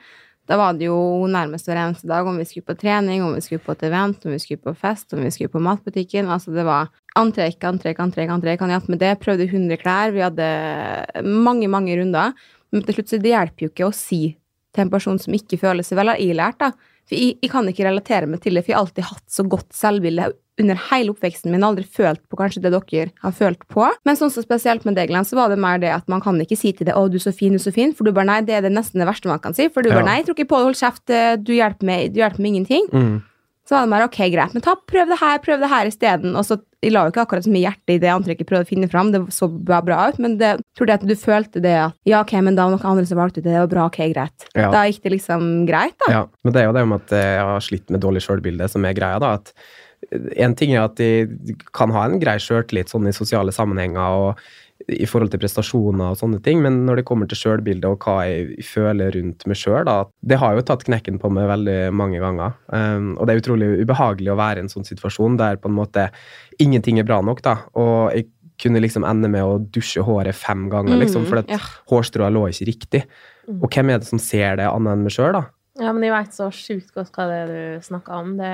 [0.49, 3.43] Da var det jo nærmest hver eneste dag om vi skulle på trening, om vi
[3.45, 6.31] skulle på et event, om vi skulle på fest, om vi skulle på matbutikken.
[6.33, 6.89] Altså det var
[7.21, 8.65] antrekk, antrekk, antrekk, antrekk.
[8.65, 9.13] Han hjalp med det.
[9.21, 10.15] Prøvde 100 klær.
[10.15, 10.49] Vi hadde
[11.29, 12.33] mange, mange runder.
[12.73, 14.23] Men til slutt så det hjelper jo ikke å si
[14.73, 16.73] til en person som ikke føler seg vel, har jeg lært, da.
[17.09, 19.45] For jeg, jeg kan ikke relatere meg til det, for jeg har alltid hatt så
[19.49, 21.65] godt selvbilde under hele oppveksten min.
[21.65, 23.87] Aldri følt på kanskje det dere har følt på.
[24.05, 26.39] Men sånn så spesielt med deg, Glenn, så var det mer det at man kan
[26.41, 28.13] ikke si til deg 'Å, du er så fin, du er så fin', for du
[28.13, 29.69] bare nei, det er det nesten det verste man kan si.
[29.69, 29.97] For du Ja.
[29.97, 32.41] bare nei, jeg tror ikke på det, hold kjeft, eh, du hjelper meg, du hjelper
[32.41, 32.87] meg ingenting.
[32.93, 33.23] Mm.
[33.69, 36.35] Så var det mer ok, greit, men ta, prøv det her, prøv det her isteden.
[36.37, 38.67] Og så Jeg la jo ikke akkurat så mye hjerte i det antrekket jeg prøvde
[38.67, 41.61] å finne fram, det så bra, bra ut, men det, tror du at du følte
[41.61, 43.87] det at ja, ok, men da var noen andre som valgte det, det var bra,
[43.87, 44.47] ok, greit.
[44.55, 44.71] Ja.
[44.71, 46.13] Da gikk det liksom greit, da.
[46.13, 48.85] Ja, men det er jo det med at jeg har slitt med dårlig sjølbilde som
[48.85, 49.33] er greia, da.
[49.35, 49.53] At
[50.11, 54.49] en ting er at de kan ha en grei sjøltillit sånn i sosiale sammenhenger og
[54.87, 58.21] i forhold til prestasjoner og sånne ting, men når det kommer til sjølbildet og hva
[58.29, 59.89] jeg føler rundt meg sjøl,
[60.23, 62.55] Det har jo tatt knekken på meg veldig mange ganger.
[62.71, 65.75] Um, og det er utrolig ubehagelig å være i en sånn situasjon der på en
[65.75, 66.11] måte
[66.63, 67.57] ingenting er bra nok, da.
[67.75, 68.29] Og jeg
[68.63, 71.59] kunne liksom ende med å dusje håret fem ganger, liksom, Mm, for at ja.
[71.91, 73.05] hårstrået lå ikke riktig.
[73.49, 73.63] Mm.
[73.63, 75.45] Og hvem er det som ser det annet enn meg sjøl, da?
[75.79, 78.33] Ja, men jeg veit så sjukt godt hva det er du snakker om.
[78.39, 78.49] Det,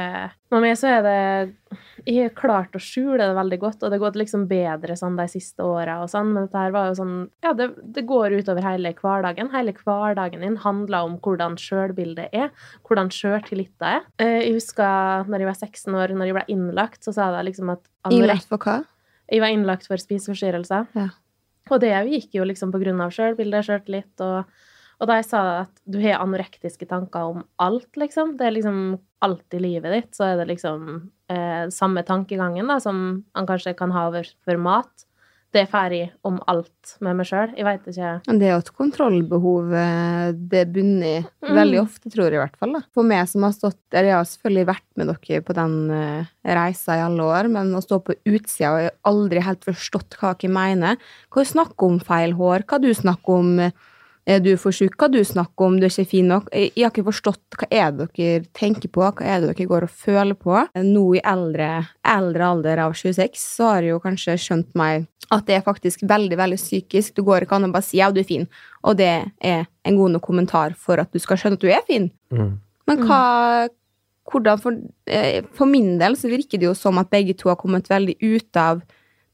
[0.53, 3.97] med meg så er det Jeg har klart å skjule det veldig godt, og det
[3.97, 6.99] har gått liksom bedre sånn de siste åra og sånn, men dette her var jo
[7.01, 7.15] sånn
[7.47, 9.49] Ja, det, det går utover hele hverdagen.
[9.55, 12.53] Hele hverdagen din handler om hvordan sjølbildet er,
[12.85, 14.05] hvordan sjøltilliten er.
[14.21, 17.45] Eh, Jeg husker når jeg var 16 år, når jeg ble innlagt, så sa de
[17.49, 18.83] liksom at Innlagt for hva?
[19.33, 20.91] jeg var innlagt for spiseforstyrrelser.
[20.93, 21.09] Ja.
[21.73, 24.45] Og det gikk jo liksom på grunn av sjølbildet, sjøltillit, og,
[25.01, 28.37] og da jeg sa at du har anorektiske tanker om alt, liksom.
[28.39, 28.79] Det er liksom
[29.25, 33.75] alt i livet ditt, så er det liksom eh, samme tankegangen da, som man kanskje
[33.79, 35.07] kan ha over for mat.
[35.55, 37.53] Det får jeg om alt med meg sjøl.
[37.55, 41.55] Jeg veit ikke Men Det er jo et kontrollbehov det det bunner i Mm.
[41.61, 42.73] veldig ofte, tror jeg i hvert fall.
[42.73, 42.81] da.
[42.93, 46.25] For meg som har stått eller Jeg har selvfølgelig vært med dere på den eh,
[46.45, 50.51] reisa i alle år, men å stå på utsida og aldri helt forstått hva dere
[50.51, 50.97] mener
[51.31, 53.61] Hva du snakker om feil hår, hva du snakker om
[54.27, 56.51] eh, du er for sjuk, hva du snakker om, du er ikke fin nok.
[56.53, 59.69] Jeg, jeg har ikke forstått hva er det dere tenker på, hva er det dere
[59.71, 60.59] går og føler på.
[60.81, 61.71] Nå i eldre,
[62.15, 66.03] eldre alder av 26 så har jeg jo kanskje skjønt meg at det er faktisk
[66.09, 67.15] veldig, veldig psykisk.
[67.17, 68.45] Du går ikke an å bare si ja, du er fin,
[68.85, 71.87] og det er en god nok kommentar for at du skal skjønne at du er
[71.89, 72.11] fin.
[72.35, 72.53] Mm.
[72.89, 73.23] Men hva
[74.31, 77.57] hvordan for, eh, for min del så virker det jo som at begge to har
[77.61, 78.81] kommet veldig ut av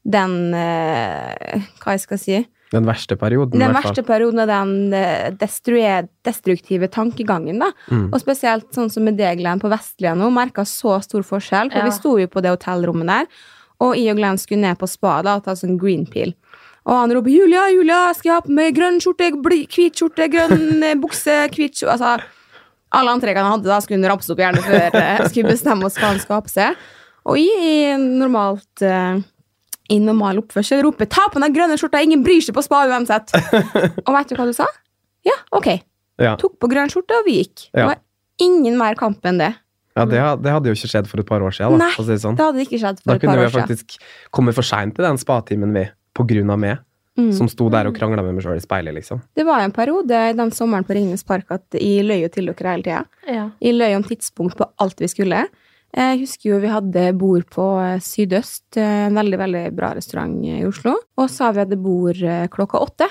[0.03, 2.39] den eh, Hva jeg skal si
[2.71, 5.31] Den verste perioden, Den verste perioden av den eh,
[6.23, 7.71] destruktive tankegangen, da.
[7.91, 8.05] Mm.
[8.13, 11.71] Og spesielt sånn som med deg, Glenn, på Vestlia nå, merka så stor forskjell.
[11.73, 11.89] For Ja.
[11.89, 13.27] vi sto jo på det hotellrommet der,
[13.83, 16.33] og jeg og Glenn skulle ned på spa da, og ta sånn green peel.
[16.85, 20.81] Og han roper 'Julia, Julia, skal jeg ha på meg grønn skjorte, hvit skjorte, grønn
[20.83, 22.23] eh, bukse, hvit skjorte Altså,
[22.91, 25.99] alle antrekkene han hadde, da skulle hun ramse opp gjerne før jeg skulle bestemme oss
[25.99, 26.75] hva han skal ha på seg.
[27.29, 29.21] Og jeg i normalt eh,
[29.91, 33.33] i normal oppførsel roper 'ta på den grønne skjorta, ingen bryr seg på spa uansett'.
[34.07, 34.67] og vet du hva du sa?
[35.27, 35.73] Ja, ok.
[36.21, 36.35] Ja.
[36.39, 37.67] Tok på grønn skjorte, og vi gikk.
[37.73, 37.99] Det var
[38.41, 39.51] ingen mer kamp enn det.
[39.97, 41.75] Ja, det, det hadde jo ikke skjedd for et par år siden.
[41.75, 42.37] Da, Nei, å si det sånn.
[42.39, 43.49] Det hadde ikke skjedd da for et par år siden.
[43.49, 43.97] Da kunne vi faktisk
[44.31, 45.83] komme for seint til den spatimen vi,
[46.15, 46.79] på grunn av meg,
[47.19, 47.33] Mm.
[47.35, 49.19] som sto der og krangla med meg sjøl i speilet, liksom.
[49.35, 52.71] Det var en periode den sommeren på Ringnes Park at jeg løy jo til dere
[52.71, 53.01] hele tida.
[53.27, 53.49] Ja.
[53.59, 55.41] Jeg løy om tidspunkt på alt vi skulle.
[55.91, 60.37] Jeg husker jo vi hadde bord på eh, Sydøst, eh, en veldig veldig bra restaurant
[60.47, 60.95] i Oslo.
[61.19, 63.09] Og sa vi hadde bord eh, klokka åtte,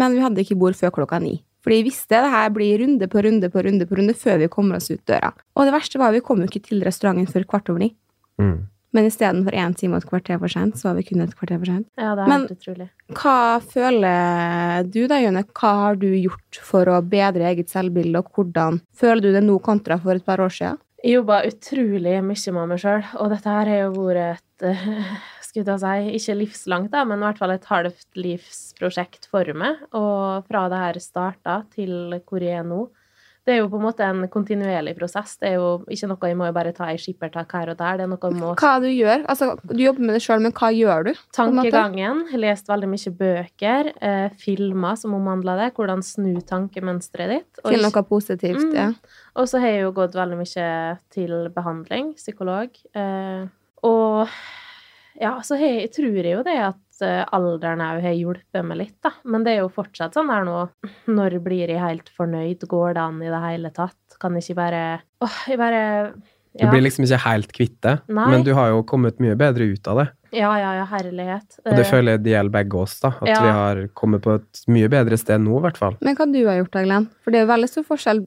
[0.00, 1.34] men vi hadde ikke bord før klokka ni.
[1.66, 4.48] Fordi vi visste det her blir runde på runde på runde på runde før vi
[4.48, 5.32] kommer oss ut døra.
[5.58, 7.90] Og det verste var at vi kom jo ikke til restauranten før kvart over ni.
[8.40, 8.68] Mm.
[8.96, 11.58] Men istedenfor én time og et kvarter for sent, så var vi kun et kvarter
[11.58, 11.88] for sent.
[11.98, 12.88] ja, det er Men- helt utrolig.
[13.12, 15.44] Hva føler du da, Jønne?
[15.52, 19.58] Hva har du gjort for å bedre eget selvbilde, og hvordan føler du det nå
[19.60, 20.78] kontra for et par år siden?
[21.06, 25.10] Jeg jobba utrolig mye med meg sjøl, og dette her har jo vært et eh,
[25.46, 29.84] skulle jeg si, ikke livslangt, da, men i hvert fall et halvt livsprosjekt for meg.
[29.94, 32.88] Og fra det her starta til hvor jeg er nå.
[33.46, 35.36] Det er jo på en måte en kontinuerlig prosess.
[35.38, 38.00] Det er jo ikke noe vi må bare ta i skippertak her og der.
[38.00, 39.22] Det er noe vi må Hva du gjør?
[39.30, 41.12] Altså, du jobber med det sjøl, men hva gjør du?
[41.36, 42.24] Tankegangen.
[42.42, 43.92] Lest veldig mye bøker.
[44.10, 45.70] Eh, filmer som omhandler det.
[45.78, 47.62] Hvordan snu tankemønsteret ditt.
[47.62, 48.66] Og Til noe positivt?
[48.66, 48.74] Mm.
[48.74, 48.88] Ja.
[49.38, 50.68] Og så har jeg jo gått veldig mye
[51.14, 52.74] til behandling, psykolog.
[52.98, 53.46] Eh,
[53.86, 54.36] og
[55.20, 58.96] ja, så jeg, tror jeg jo det at eh, alderen òg har hjulpet meg litt,
[59.04, 59.12] da.
[59.28, 60.58] Men det er jo fortsatt sånn her nå
[61.18, 62.66] Når blir jeg helt fornøyd?
[62.68, 64.18] Går det an i det hele tatt?
[64.22, 64.82] Kan jeg ikke bare
[65.24, 65.82] Åh, jeg bare
[66.56, 69.90] Du blir liksom ikke helt kvitt det, men du har jo kommet mye bedre ut
[69.92, 70.06] av det.
[70.32, 71.58] Ja, ja, ja, herlighet.
[71.64, 73.08] Og det Eh, føler jeg det gjelder begge oss, da.
[73.20, 73.40] At Ja.
[73.42, 75.96] vi har kommet på et mye bedre sted nå, i hvert fall.
[76.00, 77.08] Men hva du har gjort da, Glenn?
[77.22, 78.24] For det er jo veldig stor forskjell,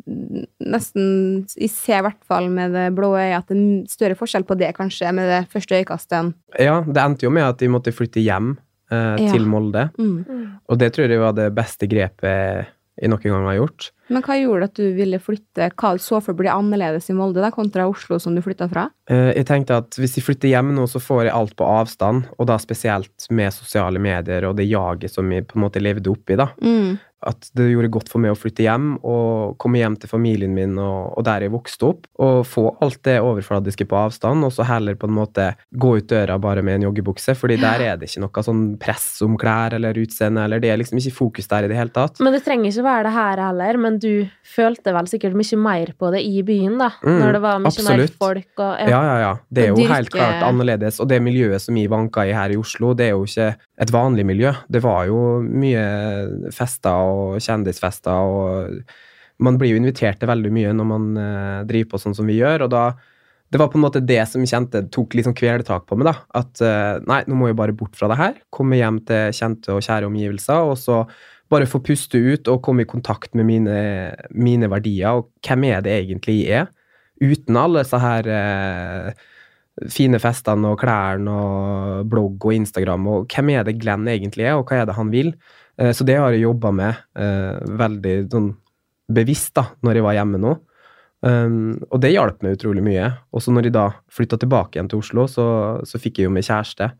[0.61, 4.45] nesten Jeg ser i hvert fall med det blå øyet at det er større forskjell
[4.49, 7.67] på det, kanskje, med det første øyekastet enn Ja, det endte jo med at vi
[7.71, 8.57] måtte flytte hjem
[8.91, 9.31] eh, Ja.
[9.31, 9.89] til Molde.
[9.97, 10.25] mm.
[10.27, 10.45] mm.
[10.69, 12.67] Og det tror jeg var det beste grepet
[12.99, 13.91] jeg noen gang har gjort.
[14.09, 15.69] Men hva gjorde at du ville flytte?
[15.77, 18.69] Hva du så for å bli annerledes i Molde da, kontra Oslo, som du flytta
[18.71, 18.87] fra?
[19.09, 22.29] Eh, Jeg tenkte at hvis jeg flytter hjem nå, så får jeg alt på avstand,
[22.37, 26.11] og da spesielt med sosiale medier og det jaget som jeg på en måte levde
[26.11, 26.49] oppi, da.
[26.61, 26.97] Mm.
[27.27, 30.77] At det gjorde godt for meg å flytte hjem og komme hjem til familien min
[30.79, 34.65] og, og der jeg vokste opp, og få alt det overfladiske på avstand, og så
[34.69, 38.09] heller på en måte gå ut døra bare med en joggebukse, fordi der er det
[38.09, 41.67] ikke noe sånn press om klær eller utseende, eller det er liksom ikke fokus der
[41.67, 42.21] i det hele tatt.
[42.23, 44.11] Men det trenger ikke være det her heller, men du
[44.55, 46.91] følte vel sikkert mye mer på det i byen, da?
[47.03, 47.99] Mm, når det var mye absolutt.
[47.99, 49.33] mer folk og Ja, ja, ja.
[49.51, 50.99] Det er jo Dyrke- helt klart annerledes.
[51.03, 53.91] Og det miljøet som jeg vanka i her i Oslo, det er jo ikke et
[53.93, 54.53] vanlig miljø.
[54.71, 55.83] Det var jo mye
[56.55, 57.08] fester og
[57.43, 62.17] kjendisfester, og man blir jo invitert til veldig mye når man eh, driver på sånn
[62.17, 62.83] som vi gjør, og da
[63.49, 66.11] det var på en måte det som kjente tok litt sånn kvelertak på meg.
[66.11, 68.35] da, At eh, nei, nå må jeg bare bort fra det her.
[68.53, 70.69] Komme hjem til kjente og kjære omgivelser.
[70.69, 70.99] Og så
[71.49, 73.79] bare få puste ut og komme i kontakt med mine,
[74.29, 76.69] mine verdier, og hvem er det egentlig jeg er.
[77.19, 79.25] Uten alle disse her eh,
[79.89, 83.07] fine festene og klærne og blogg og Instagram.
[83.09, 85.33] Og hvem er det Glenn egentlig er, og hva er det han vil?
[85.79, 88.49] Eh, så det har jeg jobba med eh, veldig sånn
[89.09, 90.57] bevisst da, når jeg var hjemme nå.
[91.19, 93.09] Um, og det hjalp meg utrolig mye.
[93.35, 95.47] Og så når jeg da flytta tilbake igjen til Oslo, så,
[95.83, 96.91] så fikk jeg jo meg kjæreste.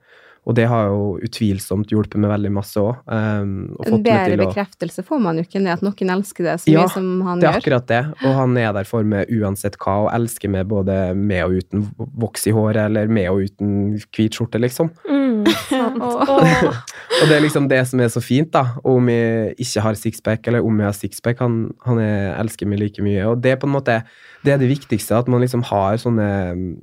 [0.47, 2.97] Og det har jo utvilsomt hjulpet meg veldig masse òg.
[3.11, 3.51] Um,
[3.83, 6.55] En fått bedre å bekreftelse får man jo ikke enn det at noen elsker det
[6.63, 7.61] så Ja, mye som han Det er gjør.
[7.63, 8.01] akkurat det.
[8.23, 11.85] Og han er der for meg uansett hva, og elsker meg både med og uten
[12.23, 13.73] voks i håret, eller med og uten
[14.15, 14.89] hvit skjorte, liksom.
[15.07, 15.18] Mm,
[16.07, 16.33] Åh.
[17.19, 18.77] Og det er liksom det som er så fint, da.
[18.83, 22.69] Og om jeg ikke har sixpack, eller om jeg har sixpack, han, han er, elsker
[22.69, 23.25] meg like mye.
[23.27, 24.01] Og det er på en måte
[24.45, 26.73] det er det viktigste, at man liksom har sånne mm,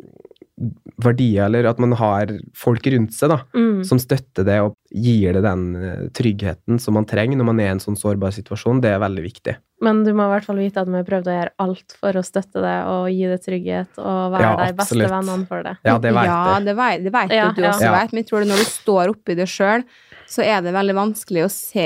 [1.03, 3.39] verdier, eller at man har folk rundt seg, da.
[3.57, 3.83] Mm.
[3.85, 7.69] Som støtter det og gir det den eh, tryggheten som man trenger når man er
[7.71, 8.81] i en sånn sårbar situasjon.
[8.85, 9.57] Det er veldig viktig.
[9.85, 12.17] Men du må i hvert fall vite at vi har prøvd å gjøre alt for
[12.17, 15.75] å støtte det og gi det trygghet og være Ja, de beste vennene for det.
[15.85, 16.65] Ja, det vet ja, jeg.
[16.71, 17.73] det vet, det vet Ja, du ja.
[17.75, 17.93] også Ja.
[17.99, 19.85] vet, men jeg tror det når du står oppi det sjøl,
[20.27, 21.85] så er det veldig vanskelig å se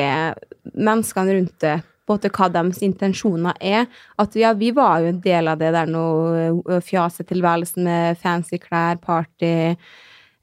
[0.78, 3.86] menneskene rundt en måte hva deres intensjoner er.
[4.20, 6.04] At ja, vi var jo en del av det der nå
[6.84, 9.76] fjasetilværelsen med fancy klær, party,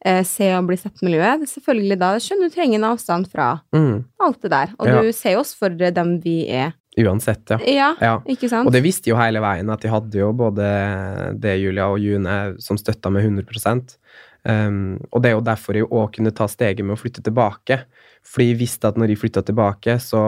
[0.05, 1.45] eh, se og bli sett-miljøet.
[1.51, 4.73] Selvfølgelig da, skjønner du trenger en avstand fra Mm, alt det der.
[4.79, 5.01] Og Ja.
[5.01, 6.73] du ser oss for dem vi er.
[6.97, 7.57] uansett, ja.
[7.59, 8.19] Ja, ja.
[8.25, 8.65] ikke sant?
[8.65, 12.55] Og det visste jo hele veien at de hadde jo både det Julia og June
[12.59, 13.97] som støtta med 100
[14.45, 17.83] um, Og det er jo derfor jeg òg kunne ta steget med å flytte tilbake.
[18.27, 20.21] Fordi jeg visste at når jeg flytta tilbake, så,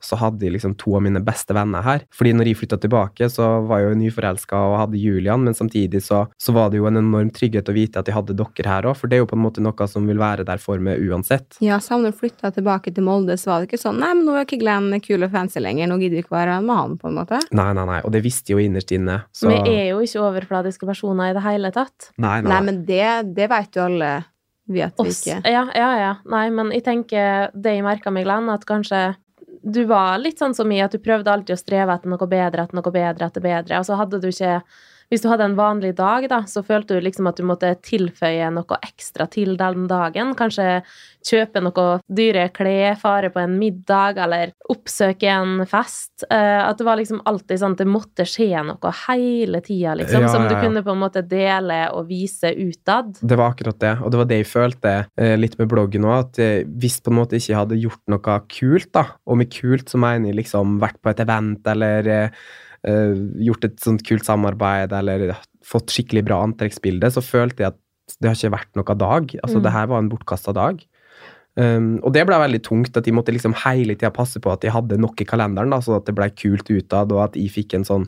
[0.00, 2.04] så hadde jeg liksom to av mine beste venner her.
[2.14, 6.04] Fordi når jeg flytta tilbake, så var jeg jo nyforelska og hadde Julian, men samtidig
[6.06, 8.88] så, så var det jo en enorm trygghet å vite at jeg hadde dere her
[8.88, 11.02] òg, for det er jo på en måte noe som vil være der for meg
[11.02, 11.58] uansett.
[11.64, 14.26] Ja, sammen når du flytta tilbake til Molde, så var det ikke sånn Nei, men
[14.28, 16.96] nå er ikke Glenn kul og fancy lenger, nå gidder vi ikke være med han,
[17.00, 17.40] på en måte.
[17.56, 19.18] Nei, nei, nei, og det visste jeg jo innerst inne.
[19.34, 22.12] Så Vi er jo ikke overfladiske personer i det hele tatt.
[22.20, 24.12] Nei, nei, Nei, men det, det vet jo alle
[24.66, 26.10] vi at vi ikke ja, ja, ja.
[26.30, 29.04] Nei, men jeg tenker det jeg merka meg, Glenn, at kanskje
[29.66, 32.66] du var litt sånn som meg, at du prøvde alltid å streve etter noe bedre,
[32.66, 33.80] etter noe bedre, etter bedre.
[33.80, 34.60] Og så hadde du ikke
[35.12, 38.48] Hvis du hadde en vanlig dag, da, så følte du liksom at du måtte tilføye
[38.54, 40.32] noe ekstra til den dagen.
[40.38, 40.80] Kanskje
[41.26, 46.26] kjøpe noe dyre klær, fare på en middag, eller oppsøke en fest.
[46.30, 50.26] Eh, at det var liksom alltid sånn at det måtte skje noe hele tida, liksom,
[50.26, 50.64] Ja, som du ja, ja.
[50.66, 53.16] kunne på en måte dele og vise utad.
[53.22, 56.26] Det var akkurat det, og det var det jeg følte eh, litt med bloggen òg.
[56.26, 59.52] At eh, hvis på en måte ikke jeg hadde gjort noe kult, da, og med
[59.54, 62.14] kult så mener jeg liksom vært på et event eller
[62.84, 63.14] eh,
[63.46, 67.80] gjort et sånt kult samarbeid eller fått skikkelig bra antrekksbilde, så følte jeg at
[68.20, 69.32] det har ikke vært noe dag.
[69.42, 69.62] Altså, Mm.
[69.62, 70.84] det her var en bortkasta dag.
[71.58, 74.60] Um, og det ble veldig tungt, at de måtte liksom hele tida passe på at
[74.60, 77.48] de hadde nok i kalenderen, da, så at det ble kult utad, og at jeg
[77.50, 78.04] fikk en sånn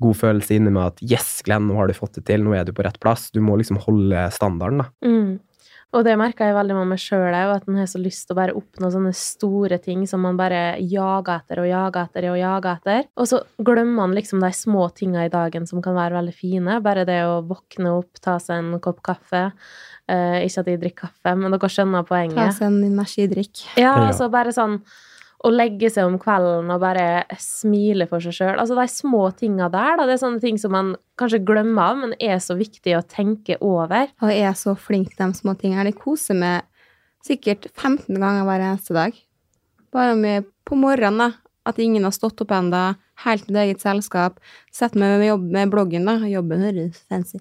[0.00, 2.64] god følelse inne med at yes, Glenn, nå har du fått det til, nå er
[2.68, 3.30] du på rett plass.
[3.32, 4.86] Du må liksom holde standarden, da.
[5.04, 5.40] Mm.
[5.92, 8.36] Og det merka jeg veldig med meg sjøl òg, at en har så lyst til
[8.36, 12.38] å bare oppnå sånne store ting som man bare jager etter og jager etter og
[12.38, 13.08] jager etter.
[13.18, 16.78] Og så glemmer man liksom de små tinga i dagen som kan være veldig fine.
[16.84, 19.48] Bare det å våkne opp, ta seg en kopp kaffe.
[20.10, 22.54] Eh, ikke at jeg drikker kaffe, men dere skjønner Ta poenget.
[22.54, 23.64] seg en energidrikk.
[23.76, 24.06] Ja, Ja.
[24.12, 24.80] altså bare sånn
[25.40, 28.58] å legge seg om kvelden og bare smile for seg sjøl.
[28.60, 30.04] Altså de små tinga der, da.
[30.04, 33.56] Det er sånne ting som man kanskje glemmer av, men er så viktig å tenke
[33.64, 34.10] over.
[34.20, 35.88] Og jeg er så flink til de små tingene.
[35.88, 36.68] Jeg koser meg
[37.24, 39.16] sikkert 15 ganger hver eneste dag.
[39.94, 41.30] Bare med på morgenen, da.
[41.68, 42.90] At ingen har stått opp ennå.
[43.24, 44.40] Helt mitt eget selskap.
[44.72, 46.18] Sett meg med, jobb, med bloggen, da.
[46.28, 47.40] Jobben høres fancy.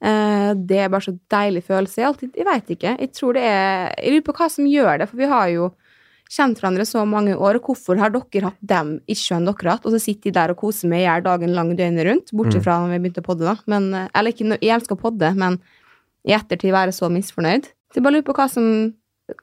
[0.00, 2.00] Eh, det er bare så deilig følelse.
[2.00, 2.96] Jeg, alltid, jeg vet ikke.
[3.00, 5.70] Jeg tror det er Jeg lurer på hva som gjør det, for vi har jo
[6.30, 9.84] kjent hverandre så mange år, og hvorfor har dere hatt dem ikke enn dere hatt?
[9.86, 12.60] Og så sitter de der og koser meg i hjel dagen lang døgnet rundt, bortsett
[12.62, 12.64] Mm.
[12.64, 13.56] fra når vi begynte å podde, da.
[13.66, 15.58] Men, eh, eller ikke, jeg elsker å podde, men
[16.26, 17.64] i ettertid være så misfornøyd.
[17.90, 18.94] Så jeg bare lurer på hva som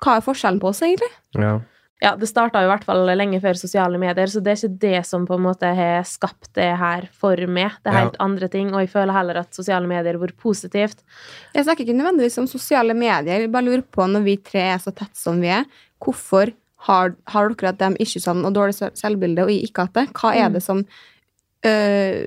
[0.04, 1.08] Hva er forskjellen på oss, egentlig?
[1.40, 1.62] Ja.
[2.02, 5.06] Ja, det starta i hvert fall lenge før sosiale medier, så det er ikke det
[5.08, 7.72] som på en måte har skapt det her for meg.
[7.86, 8.04] Det er Ja.
[8.04, 10.98] helt andre ting, og jeg føler heller at sosiale medier har vært positivt.
[11.56, 13.40] Jeg snakker ikke nødvendigvis om sosiale medier.
[13.40, 15.64] Jeg bare lurer på, når vi tre er så tett som vi er,
[16.04, 16.52] hvorfor
[16.86, 20.08] har, har dere at de ikke sånn, og dårlig selvbilde, og ikke hatt det?
[20.14, 20.86] Hva er det som
[21.66, 22.26] øh,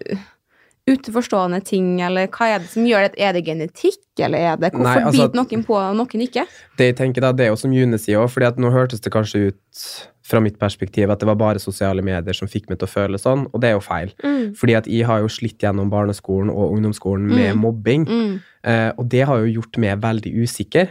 [0.91, 3.19] Utenforstående ting, eller hva er det som gjør det?
[3.23, 6.47] Er det genetikk, eller er det Hvorfor Nei, altså- biter noen på, og noen ikke?
[6.79, 9.13] Det jeg tenker da, det er jo som June sier fordi at nå hørtes det
[9.13, 9.85] kanskje ut
[10.25, 13.19] fra mitt perspektiv at det var bare sosiale medier som fikk meg til å føle
[13.19, 14.11] sånn, og det er jo feil.
[14.57, 17.61] Fordi at jeg har jo slitt gjennom barneskolen og ungdomsskolen med Mm.
[17.61, 18.41] mobbing, Mm.
[18.65, 20.89] eh, og det har jo gjort meg veldig usikker.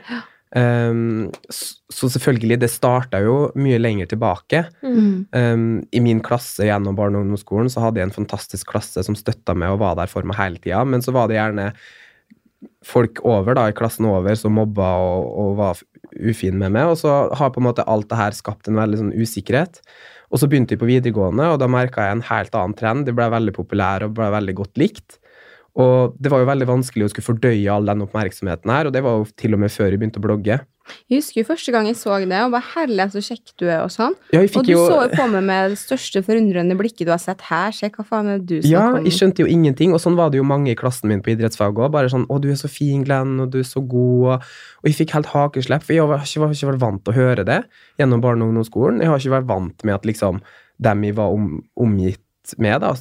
[0.56, 1.30] Um,
[1.94, 4.64] så selvfølgelig, det starta jo mye lenger tilbake.
[4.82, 5.28] Mm.
[5.36, 9.18] Um, I min klasse gjennom barne- og ungdomsskolen så hadde jeg en fantastisk klasse som
[9.18, 11.72] støtta meg og var der for meg hele tida, men så var det gjerne
[12.84, 15.84] folk over da, i klassen over som mobba og, og var
[16.18, 19.04] ufin med meg, og så har på en måte alt det her skapt en veldig
[19.04, 19.84] sånn usikkerhet.
[20.30, 23.08] Og så begynte jeg på videregående, og da merka jeg en helt annen trend.
[23.08, 25.18] De ble veldig populær og ble veldig godt likt.
[25.76, 29.04] Og det var jo veldig vanskelig å skulle fordøye all den oppmerksomheten her, og det
[29.06, 30.60] var jo til og med før jeg begynte å blogge.
[31.10, 33.84] Jeg husker jo første gang jeg så det, og bare herlig så kjekk du er,
[33.84, 34.16] og sånn.
[34.34, 37.22] Ja, Og du jo så jo på meg med det største forundrende blikket du har
[37.22, 37.74] sett her.
[37.76, 40.18] Se hva faen er det du Ja, snakker Ja, jeg skjønte jo ingenting, og sånn
[40.18, 41.92] var det jo mange i klassen min på idrettsfag òg.
[41.94, 44.44] Bare sånn 'Å, du er så fin, Glenn, og du er så god', og,
[44.90, 47.64] jeg fikk helt hakeslepp, for jeg var ikke, ikke vært vant til å høre det
[48.00, 49.00] gjennom barne- og ungdomsskolen.
[49.00, 50.42] Jeg har ikke vært vant med at liksom
[50.82, 52.24] dem jeg var om, omgitt
[52.58, 52.94] med, da,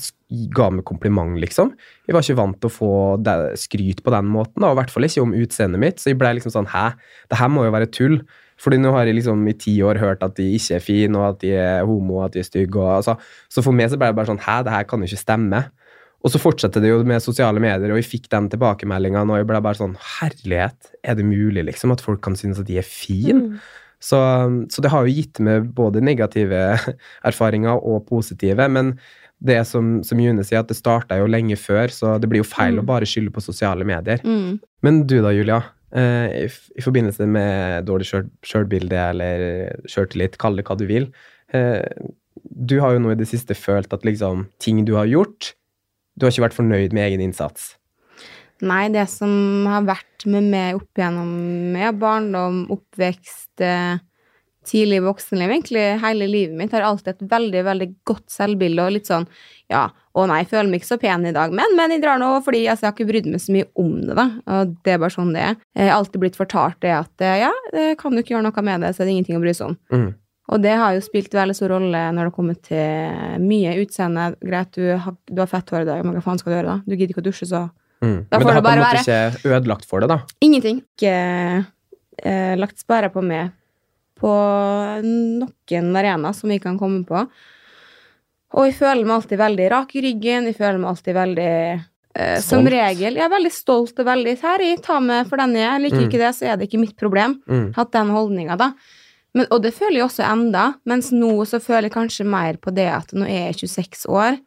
[0.55, 1.73] ga meg kompliment, liksom.
[2.09, 2.93] Jeg var ikke vant til å få
[3.59, 6.21] skryt på den måten, da, og i hvert fall ikke om utseendet mitt, så jeg
[6.21, 6.93] ble liksom sånn 'hæ,
[7.31, 8.21] det her må jo være tull'.
[8.59, 11.29] Fordi nå har jeg liksom i ti år hørt at de ikke er fine, og
[11.29, 12.75] at de er homo, og at de er stygge.
[12.75, 13.15] Og, altså,
[13.49, 15.61] så for meg så ble det bare sånn Hæ, det her kan jo ikke stemme.
[16.27, 19.47] Og så fortsatte det jo med sosiale medier, og jeg fikk den tilbakemeldinga, og jeg
[19.47, 22.87] ble bare sånn Herlighet, er det mulig, liksom, at folk kan synes at de er
[22.87, 23.53] fine?
[23.53, 23.61] Mm.
[24.03, 24.19] Så,
[24.71, 26.59] så det har jo gitt meg både negative
[27.29, 28.97] erfaringer og positive, men
[29.41, 32.49] det som, som June sier, at det starta jo lenge før, så det blir jo
[32.49, 32.83] feil Mm.
[32.83, 34.19] å bare skylde på sosiale medier.
[34.25, 34.59] Mm.
[34.83, 35.63] Men du da, Julia?
[35.93, 41.13] eh, I, I forbindelse med dårlig sjøl- sjølbilde eller sjøltillit, kall det hva du vil.
[41.53, 41.83] eh,
[42.59, 45.55] Du har jo nå i det siste følt at liksom ting du har gjort
[46.19, 47.77] Du har ikke vært fornøyd med egen innsats.
[48.61, 51.29] Nei, det som har vært med meg opp igjennom
[51.73, 53.99] med barndom, oppvekst, eh,
[54.69, 59.11] tidlig voksenliv, egentlig hele livet mitt, har alltid et veldig, veldig godt selvbilde og litt
[59.11, 59.27] sånn
[59.69, 62.21] ja, å nei, jeg føler meg ikke så pen i dag, men, men jeg drar
[62.21, 64.29] nå fordi altså, jeg har ikke brydd meg så mye om det, da.
[64.55, 65.59] Og det er bare sånn det er.
[65.77, 68.65] Jeg har alltid blitt fortalt det at eh, ja, det kan du ikke gjøre noe
[68.71, 69.79] med det, så er det ingenting å bry seg om.
[69.93, 70.09] Mm.
[70.49, 74.31] Og det har jo spilt veldig stor rolle når det kommer til mye utseende.
[74.41, 76.71] Greit, du har, du har fett hår i dag, men hva faen skal du gjøre
[76.71, 76.79] da?
[76.89, 78.27] Du gidder ikke å dusje, så Mm.
[78.31, 80.19] Da Men får det har det på en måte måte ikke ødelagt for det, da.
[80.45, 80.83] Ingenting.
[80.95, 81.15] Ikke
[82.23, 83.51] eh, lagt sperre på meg
[84.21, 84.33] på
[85.05, 87.25] noen arena som vi kan komme på.
[88.57, 90.47] Og jeg føler meg alltid veldig rak i ryggen.
[90.49, 91.51] Jeg føler meg alltid veldig
[92.17, 93.19] eh, Som regel.
[93.19, 95.83] Jeg er veldig stolt og veldig Her, jeg tar med for den jeg er.
[95.85, 96.07] Liker Mm.
[96.09, 97.37] ikke det, så er det ikke mitt problem.
[97.47, 97.67] Mm.
[97.77, 98.73] Hatt den holdninga, da.
[99.37, 100.65] Men, og det føler jeg også enda.
[100.89, 104.39] Mens nå så føler jeg kanskje mer på det at nå er jeg 26 år,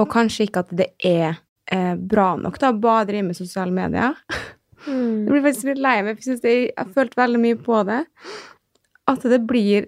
[0.00, 1.36] og kanskje ikke at det er
[1.72, 4.16] eh, bra nok da, å bare drive med sosiale medier.
[4.86, 5.24] Jeg Mm.
[5.26, 7.96] blir faktisk litt lei meg, for jeg, jeg har følt veldig mye på det.
[9.06, 9.86] At det blir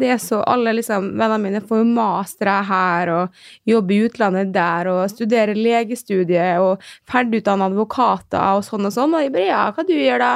[0.00, 4.52] Det er så Alle liksom, vennene mine får jo mastere her og jobber i utlandet
[4.54, 9.16] der og studerer legestudie og ferdigutdanna advokater og sånn og sånn.
[9.18, 10.30] Og jeg bare Ja, hva du gjør da?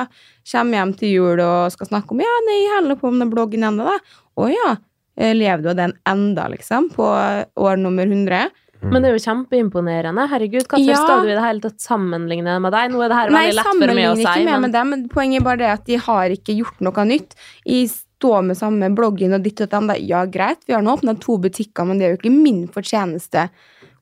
[0.53, 3.33] Kommer hjem til jul og skal snakke om Ja, nei, jeg holder på med den
[3.33, 4.19] bloggen ennå, da.
[4.37, 4.75] Å ja.
[5.17, 6.91] eh, Lever du av den enda, liksom?
[6.93, 8.51] På år nummer 100?
[8.85, 10.27] Men det er jo kjempeimponerende.
[10.29, 10.97] Herregud, hvorfor Ja.
[11.01, 12.91] skal du i det hele tatt sammenligne med deg?
[12.93, 14.61] Nå er det her Nei, veldig lett for meg å sammenligner si, ikke med, men
[14.67, 17.33] med dem, men poenget er bare det at de har ikke gjort noe nytt.
[17.65, 17.79] I
[18.25, 20.01] stå med samme bloggen og ditt og datt.
[20.01, 23.51] Ja, greit, vi har nå åpna to butikker, men det er jo ikke min fortjeneste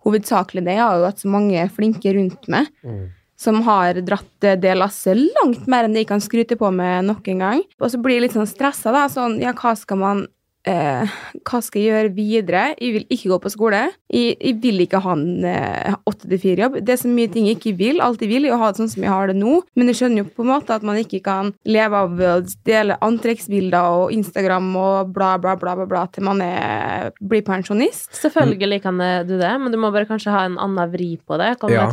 [0.05, 0.77] hovedsakelig det.
[0.79, 3.11] Jeg har jo hatt så mange flinke rundt meg Mm.
[3.37, 7.27] som har dratt det det lasset langt mer enn de kan skryte på med nok
[7.29, 7.63] en gang.
[7.81, 9.09] Og så blir jeg litt sånn stressa, da.
[9.09, 10.27] Sånn, ja, hva skal man
[10.69, 12.63] eh, Hva skal jeg gjøre videre?
[12.77, 13.81] Jeg vil ikke gå på skole.
[14.13, 16.79] Jeg, jeg vil ikke ha en eh, åtte til fire-jobb.
[16.85, 18.03] Det er så mye ting jeg ikke vil.
[18.05, 19.59] Alt jeg vil, er å ha det sånn som jeg har det nå.
[19.79, 22.35] Men jeg skjønner jo på en måte at man ikke kan leve av å
[22.69, 28.13] dele antrekksbilder og Instagram og bla, bla, bla, bla, bla til man er, blir pensjonist.
[28.21, 31.55] Selvfølgelig kan du det, men du må bare kanskje ha en annen vri på det.
[31.73, 31.89] Ja.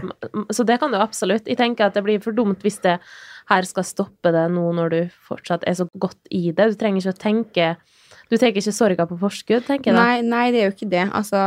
[0.53, 1.49] Så det kan du absolutt.
[1.49, 2.99] Jeg tenker at det blir for dumt hvis det
[3.49, 6.71] her skal stoppe det nå når du fortsatt er så godt i det.
[6.71, 7.69] Du trenger ikke å tenke
[8.29, 10.06] Du tenker ikke sorga på forskudd, tenker jeg da.
[10.06, 11.06] Nei, nei, det er jo ikke det.
[11.17, 11.41] Altså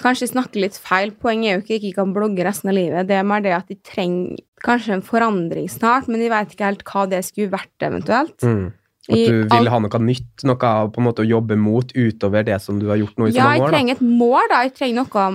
[0.00, 1.10] Kanskje jeg snakker litt feil.
[1.20, 3.04] Poenget er jo ikke at jeg ikke kan blogge resten av livet.
[3.08, 6.70] Det er mer det at de trenger kanskje en forandring snart, men de vet ikke
[6.70, 8.38] helt hva det skulle vært, eventuelt.
[8.40, 8.70] Mm.
[9.04, 10.56] At du vil ha noe nytt, noe
[10.88, 13.36] på en måte å jobbe mot utover det som du har gjort nå i så
[13.36, 13.66] Ja, mange år?
[13.66, 13.70] år.
[13.70, 13.76] da.
[13.76, 14.62] trenger et mål, da.
[14.64, 15.26] Jeg trenger noe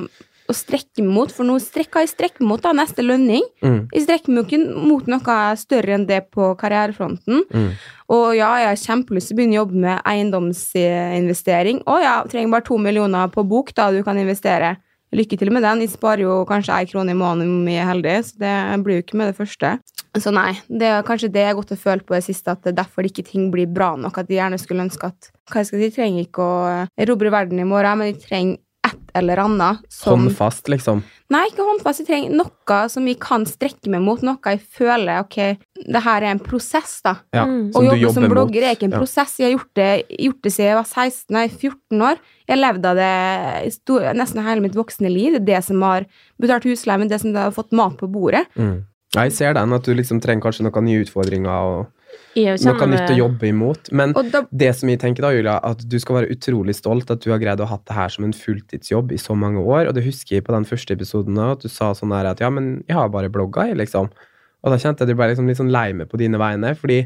[0.50, 3.44] å strekke mot, for nå strekker jeg strekker mot da, neste lønning.
[3.62, 7.44] Mm, Jeg strekker meg ikke mot noe større enn det på karrierefronten.
[7.54, 7.72] mm.
[8.10, 11.84] Og ja, jeg har kjempelyst til å begynne å jobbe med eiendomsinvestering.
[11.86, 14.78] Å ja, trenger bare to millioner på bok da du kan investere.
[15.14, 15.82] Lykke til med den.
[15.82, 19.00] Jeg sparer jo kanskje ei krone i måneden om jeg er heldig, så det blir
[19.00, 19.72] jo ikke med det første.
[20.18, 22.62] Så nei, det er kanskje det jeg har gått og følt på det siste, at
[22.66, 24.18] det er derfor ikke ting blir bra nok.
[24.22, 26.58] At de gjerne skulle ønske at Hva jeg skal si, trenger ikke å
[27.02, 28.60] erobre verden i morgen, men de trenger
[29.20, 31.04] eller annet som Håndfast, liksom.
[31.30, 32.00] Nei, ikke håndfast.
[32.02, 34.24] Jeg trenger noe som jeg kan strekke meg mot.
[34.26, 35.36] Noe jeg føler ok,
[35.86, 37.18] det her er en prosess, da.
[37.36, 37.70] Ja, Mm.
[37.70, 38.70] Å som du jobbe som blogger mot.
[38.70, 38.98] er ikke en Ja.
[39.04, 39.38] prosess.
[39.38, 42.18] Jeg har gjort det, gjort det siden jeg var 16, nei, 14 år.
[42.48, 45.34] Jeg har levd av det stor, nesten hele mitt voksne liv.
[45.34, 46.06] Det er det som har
[46.42, 48.46] betalt husleie, men det som har fått mat på bordet.
[48.58, 48.86] Mm.
[49.14, 51.88] Jeg ser den, at du liksom trenger kanskje noen nye utfordringer og
[52.36, 53.92] noe nytt å jobbe imot.
[53.96, 57.24] Men da, det som jeg tenker da, Julia, at du skal være utrolig stolt at
[57.24, 59.90] du har greid å ha det her som en fulltidsjobb i så mange år.
[59.90, 62.44] Og det husker jeg på den første episoden da, at du sa sånn her at
[62.44, 64.12] ja, men jeg har bare blogga, jeg, liksom.
[64.60, 66.76] Og da kjente jeg at jeg ble liksom litt sånn lei meg på dine vegne,
[66.78, 67.04] fordi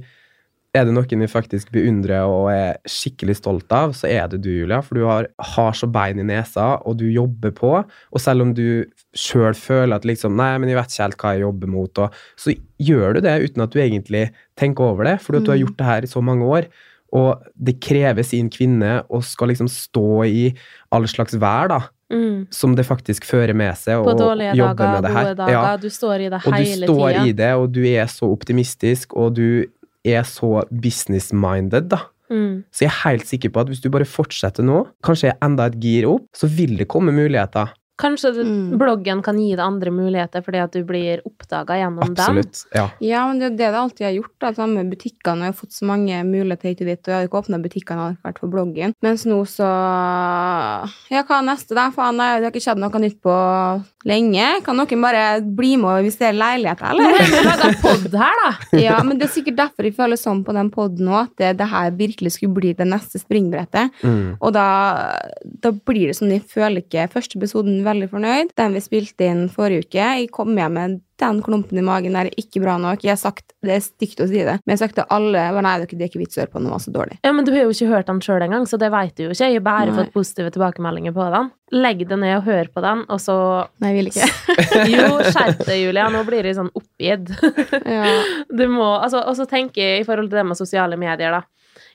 [0.73, 4.49] er det noen jeg faktisk beundrer og er skikkelig stolt av, så er det du,
[4.49, 4.79] Julia.
[4.81, 7.73] For du har, har så bein i nesa, og du jobber på.
[8.11, 11.33] Og selv om du sjøl føler at liksom Nei, men jeg vet ikke helt hva
[11.35, 14.23] jeg jobber mot, og, så gjør du det uten at du egentlig
[14.57, 15.65] tenker over det, fordi at du har Mm.
[15.67, 16.65] gjort det her i så mange år.
[17.13, 20.55] Og det krever sin kvinne å skal liksom stå i
[20.91, 21.79] all slags vær, da,
[22.11, 22.47] Mm.
[22.51, 25.23] som det faktisk fører med seg, På dårlige dager, med det her.
[25.23, 25.51] gode dager.
[25.53, 25.77] Ja.
[25.77, 27.27] Du står i det Og du står tiden.
[27.27, 29.65] i det, og du er så optimistisk, og du
[30.05, 32.01] er så business-minded, da.
[32.31, 32.63] Mm.
[32.73, 35.79] Så jeg er helt sikker på at hvis du bare fortsetter nå, kanskje enda et
[35.83, 37.73] gir opp, så vil det komme muligheter.
[38.03, 38.77] Kanskje Mm.
[38.77, 42.17] bloggen kan gi deg andre muligheter fordi at du blir oppdaga gjennom den.
[42.19, 42.65] Absolutt.
[42.75, 42.89] Ja.
[42.99, 44.33] ja, men det er det det alltid har gjort.
[44.43, 45.47] Da, Samme med butikkene.
[45.47, 48.03] Jeg har fått så mange muligheter hit og dit, og jeg har ikke åpna butikkene
[48.03, 48.93] hadde vært for bloggen.
[49.05, 49.69] Mens nå så
[51.13, 51.89] Ja, hva er neste, da?
[51.95, 53.33] Faen, det har ikke skjedd noe nytt på
[54.09, 54.47] lenge.
[54.65, 57.23] Kan noen bare bli med og det er leiligheter, eller?
[57.23, 58.51] Vi laga pod her, da!
[58.83, 61.51] Ja, men det er sikkert derfor jeg føler sånn på den poden òg, at det,
[61.61, 63.93] det her virkelig skulle bli det neste springbrettet.
[64.03, 64.35] Mm.
[64.41, 64.65] Og da,
[65.63, 68.53] da blir det som jeg føler ikke første episoden veldig fornøyd.
[68.59, 72.27] Den vi spilte inn forrige uke, jeg kom hjem med den klumpen i magen der
[72.27, 73.03] er ikke bra nok.
[73.05, 75.43] Jeg har sagt, Det er stygt å si det, men jeg har sagt til alle
[75.63, 77.17] nei, det er ikke, det er ikke vits å høre på, den var så dårlig.
[77.23, 79.29] Ja, Men du har jo ikke hørt den sjøl engang, så det veit du jo
[79.31, 79.47] ikke.
[79.47, 79.95] Jeg har bare Nei.
[80.01, 81.51] fått positive tilbakemeldinger på den.
[81.73, 83.37] Legg det ned og hør på den, og så
[83.79, 84.27] Nei, jeg vil ikke.
[84.93, 86.09] Jo, skjerp deg, Julia.
[86.11, 87.31] Nå blir jeg sånn oppgitt.
[87.87, 88.11] ja.
[88.59, 91.43] Du må altså, Og så tenker jeg i forhold til det med sosiale medier, da.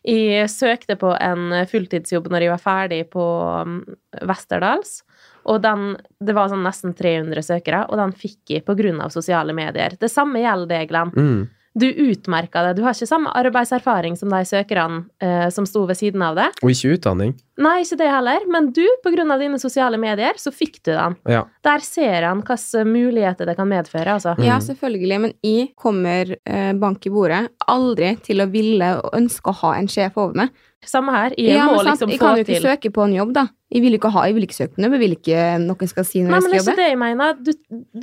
[0.09, 3.25] Jeg søkte på en fulltidsjobb når jeg var ferdig på
[3.67, 3.81] um,
[4.27, 5.03] Westerdals.
[5.49, 9.97] Og den, det var sånn nesten 300 søkere, og den fikk jeg av sosiale medier.
[9.99, 11.15] Det samme gjelder deg, Glenn.
[11.17, 11.47] Mm.
[11.79, 12.73] Du utmerka det.
[12.79, 16.49] Du har ikke samme arbeidserfaring som de søkerne eh, som sto ved siden av det.
[16.65, 17.37] Og ikke utdanning.
[17.61, 21.19] Nei, ikke det heller, men du, av dine sosiale medier, så fikk du den.
[21.31, 21.45] Ja.
[21.67, 24.35] Der ser han hvilke muligheter det kan medføre, altså.
[24.39, 24.47] Mm.
[24.49, 29.53] ja, selvfølgelig, men jeg kommer eh, bank i bordet aldri til å ville og ønske
[29.53, 30.65] å ha en sjef over meg.
[30.87, 31.35] Samme her.
[31.37, 33.33] Jeg Ja, må men sant, liksom jeg kan jo ikke til søke på en jobb,
[33.35, 33.47] da.
[33.73, 35.89] Jeg vil ikke ha, jeg vil ikke søke på en jobb, jeg vil ikke noen
[35.91, 37.35] skal si når Nei, jeg men det er ikke det jeg mener.
[37.45, 37.53] Du,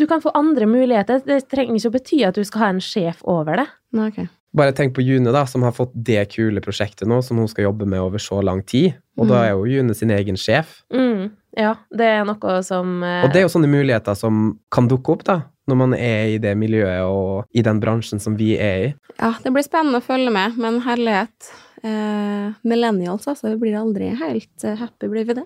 [0.04, 1.22] du kan få andre muligheter.
[1.26, 3.68] Det trenger ikke å bety at du skal ha en sjef over det.
[3.96, 4.28] Nei, okay.
[4.56, 7.66] Bare tenk på June, da, som har fått det kule prosjektet nå, som hun skal
[7.70, 8.94] jobbe med over så lang tid.
[9.18, 9.44] Og da Mm.
[9.46, 10.84] er jo June sin egen sjef.
[10.94, 14.88] Mm, ja, det er noe som eh, Og det er jo sånne muligheter som kan
[14.88, 15.42] dukke opp, da.
[15.68, 18.96] Når man er i det miljøet og i den bransjen som vi er i.
[19.20, 21.50] Ja, det blir spennende å følge med, men herlighet.
[21.86, 23.52] Eh, millennials, altså.
[23.54, 25.46] Vi blir aldri helt eh, happy, blir vi det?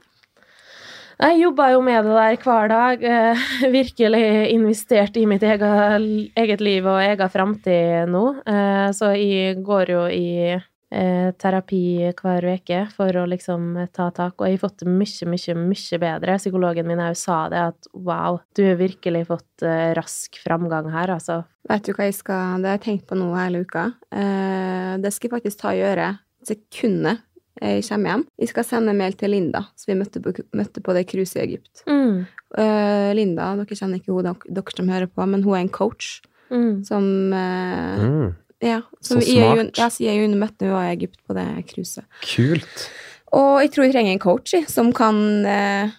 [1.19, 3.01] Jeg jobber jo med det der hver dag.
[3.03, 3.45] eh,
[3.79, 4.23] virkelig
[4.53, 8.25] investert i mitt eget, eget liv og egen framtid nå.
[8.47, 14.39] Eh, så jeg går jo i eh, terapi hver uke for å liksom ta tak,
[14.39, 16.39] og jeg har fått det mye, mye, mye bedre.
[16.39, 21.17] Psykologen min òg sa det, at wow, du har virkelig fått eh, rask framgang her,
[21.19, 21.41] altså.
[21.67, 23.89] Vet du hva jeg skal Det har jeg tenkt på nå hele uka.
[24.15, 26.09] Eh, det skal jeg faktisk ta og gjøre
[26.49, 27.25] sekundet
[27.59, 28.21] jeg kommer hjem.
[28.39, 31.43] Jeg skal sende mail til Linda, som vi møtte på, møtte på det cruiset i
[31.43, 31.81] Egypt.
[31.89, 35.69] Mm, Uh, Linda, dere kjenner ikke henne, dere, som hører på, men hun er en
[35.69, 36.15] coach
[36.49, 36.79] mm.
[36.87, 38.31] som uh, Mm.
[38.59, 39.77] Ja, som Så jeg smart.
[39.77, 42.03] Ja, så jeg møtte hun i Egypt på det cruiset.
[42.25, 42.89] Kult.
[43.37, 45.93] Og jeg tror jeg trenger en coach som kan uh,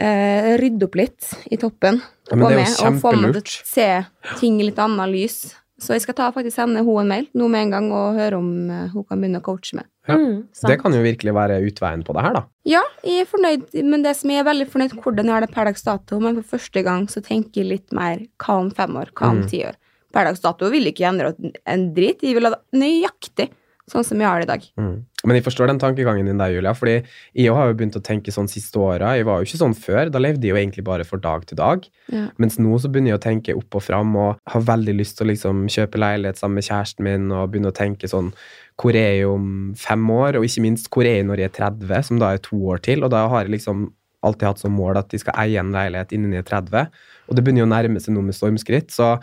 [0.00, 2.00] eh, rydde opp litt i toppen.
[2.30, 3.52] Ja, men det er jo jo og få meg til kjempelurt.
[3.52, 5.36] å se ting i litt annet lys.
[5.78, 8.38] Så jeg skal ta faktisk sende henne en mail nå med en gang og høre
[8.38, 9.86] om eh, hun kan begynne å coache meg.
[10.08, 10.46] Ja, Mm.
[10.68, 12.42] Det kan jo virkelig være utveien på det her, da.
[12.64, 15.50] Ja, jeg er fornøyd, men det som jeg er veldig fornøyd hvordan jeg har det
[15.52, 18.96] per dags dato, men for første gang så tenker jeg litt mer hva om fem
[18.96, 19.48] år, hva om Mm.
[19.50, 19.74] ti år.
[20.14, 21.34] Per dags dato vil jeg ikke endre
[21.66, 23.50] en drit, jeg vil ha det nøyaktig
[23.90, 24.64] sånn som jeg har det i dag.
[24.80, 24.94] Mm.
[25.26, 26.72] Men jeg forstår den tankegangen din der, Julia.
[26.74, 26.96] fordi
[27.34, 29.14] jeg har jo begynt å tenke sånn siste åra.
[29.18, 30.10] Jeg var jo ikke sånn før.
[30.10, 31.86] Da levde jeg jo egentlig bare for dag til dag.
[32.12, 32.26] Ja.
[32.42, 35.26] Mens nå så begynner jeg å tenke opp og fram og har veldig lyst til
[35.26, 38.32] å liksom kjøpe leilighet sammen med kjæresten min og begynne å tenke sånn
[38.76, 40.36] Hvor er jeg om fem år?
[40.36, 42.82] Og ikke minst hvor er jeg når jeg er 30, som da er to år
[42.84, 43.06] til?
[43.06, 43.88] Og da har jeg liksom
[44.26, 46.90] alltid hatt som mål at de skal eie en leilighet innen jeg er 30.
[47.30, 48.92] Og det begynner jo å nærme seg noe med stormskritt.
[48.94, 49.14] Så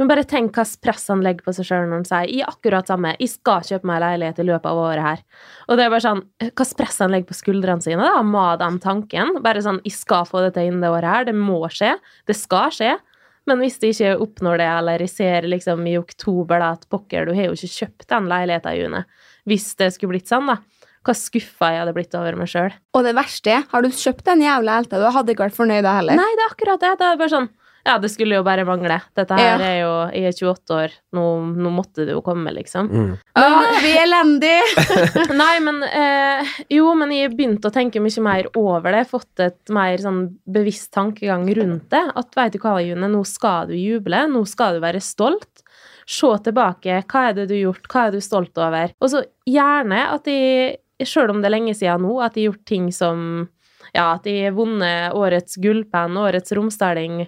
[0.00, 2.88] Men bare tenk hva press han legger på seg sjøl når han sier i akkurat
[2.88, 5.24] samme 'Jeg skal kjøpe meg leilighet i løpet av året her'.
[5.68, 8.78] Og det er bare sånn hva press han legger på skuldrene sine, da, med den
[8.80, 9.42] tanken.
[9.44, 11.26] Bare sånn 'Jeg skal få det til innen det året her'.
[11.26, 11.98] Det må skje.
[12.24, 12.96] Det skal skje.
[13.46, 17.26] Men hvis de ikke oppnår det, eller jeg ser liksom i oktober da, at pokker,
[17.26, 19.04] du har jo ikke kjøpt den leiligheten, i juni.
[19.46, 20.56] Hvis det skulle blitt sånn, da.
[21.04, 22.72] Hva skuffa jeg hadde blitt over meg sjøl.
[22.94, 25.84] Og det verste er, har du kjøpt den jævla elta, du hadde ikke vært fornøyd
[25.84, 26.16] da heller.
[26.16, 26.98] Nei, det er akkurat det.
[27.00, 27.48] Det er bare sånn
[27.86, 28.98] Ja, det skulle jo bare mangle.
[29.16, 29.68] Dette her Ja.
[29.70, 30.90] er jo Jeg er 28 år.
[31.16, 31.22] Nå,
[31.56, 32.90] nå måtte det jo komme, liksom.
[32.90, 33.14] mm.
[33.40, 34.60] Åh, vi er elendige!
[35.42, 39.06] Nei, men eh, Jo, men jeg begynte å tenke mye mer over det.
[39.08, 42.04] Fått et mer sånn bevisst tankegang rundt det.
[42.14, 44.26] At veit du hva, June, nå skal du juble.
[44.28, 45.64] Nå skal du være stolt.
[46.10, 47.00] Se tilbake.
[47.06, 47.88] Hva er det du har gjort?
[47.92, 48.92] Hva er du stolt over?
[49.00, 50.36] Og så gjerne at de,
[51.06, 53.48] sjøl om det er lenge siden nå, at de har gjort ting som
[53.94, 57.24] Ja, at de har vunnet årets gullpenn, årets romsdaling,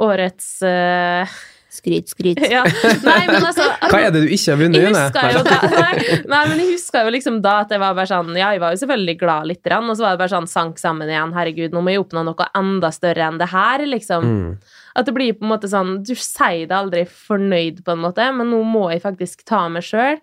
[0.00, 1.34] årets uh,
[1.74, 2.38] Skryt, skryt.
[2.54, 2.62] Ja.
[3.02, 5.00] Nei, men altså Hva er det du ikke har vunnet, June?
[5.18, 8.62] nei, nei, men jeg husker jo liksom da at jeg var bare sånn Ja, jeg
[8.62, 11.34] var jo selvfølgelig glad litt, og så var det bare sånn sank sammen igjen.
[11.34, 14.30] Herregud, nå må jeg oppnå noe enda større enn det her, liksom.
[14.30, 14.80] Mm.
[14.94, 18.30] At det blir på en måte sånn Du sier det aldri fornøyd, på en måte,
[18.38, 20.20] men nå må jeg faktisk ta meg sjøl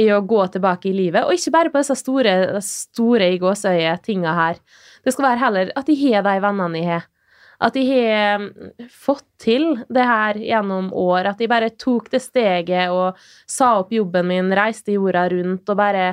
[0.00, 1.28] i å gå tilbake i livet.
[1.28, 4.62] Og ikke bare på disse store, store i gåseøye tinga her.
[5.04, 7.10] Det skal være heller at jeg har de vennene jeg har.
[7.64, 8.48] At de har mm,
[8.92, 11.30] fått til det her gjennom år.
[11.32, 15.80] At de bare tok det steget og sa opp jobben min, reiste jorda rundt og
[15.80, 16.12] bare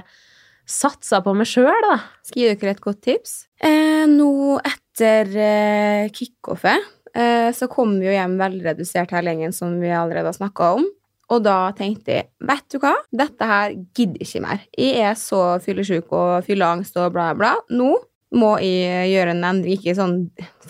[0.71, 1.97] satsa på meg sjøl, da.
[2.23, 3.35] Skal gi dere et godt tips.
[3.59, 9.51] Eh, nå etter eh, kickoffet eh, så kom vi jo hjem veldig redusert her lenge,
[9.55, 10.87] som vi allerede har snakka om.
[11.31, 14.63] Og da tenkte jeg, vet du hva, dette her gidder ikke mer.
[14.75, 17.53] Jeg er så fyllesyk og fylleangst og bla, bla.
[17.71, 17.93] Nå
[18.31, 19.77] må jeg gjøre en endring.
[19.77, 20.17] Ikke sånn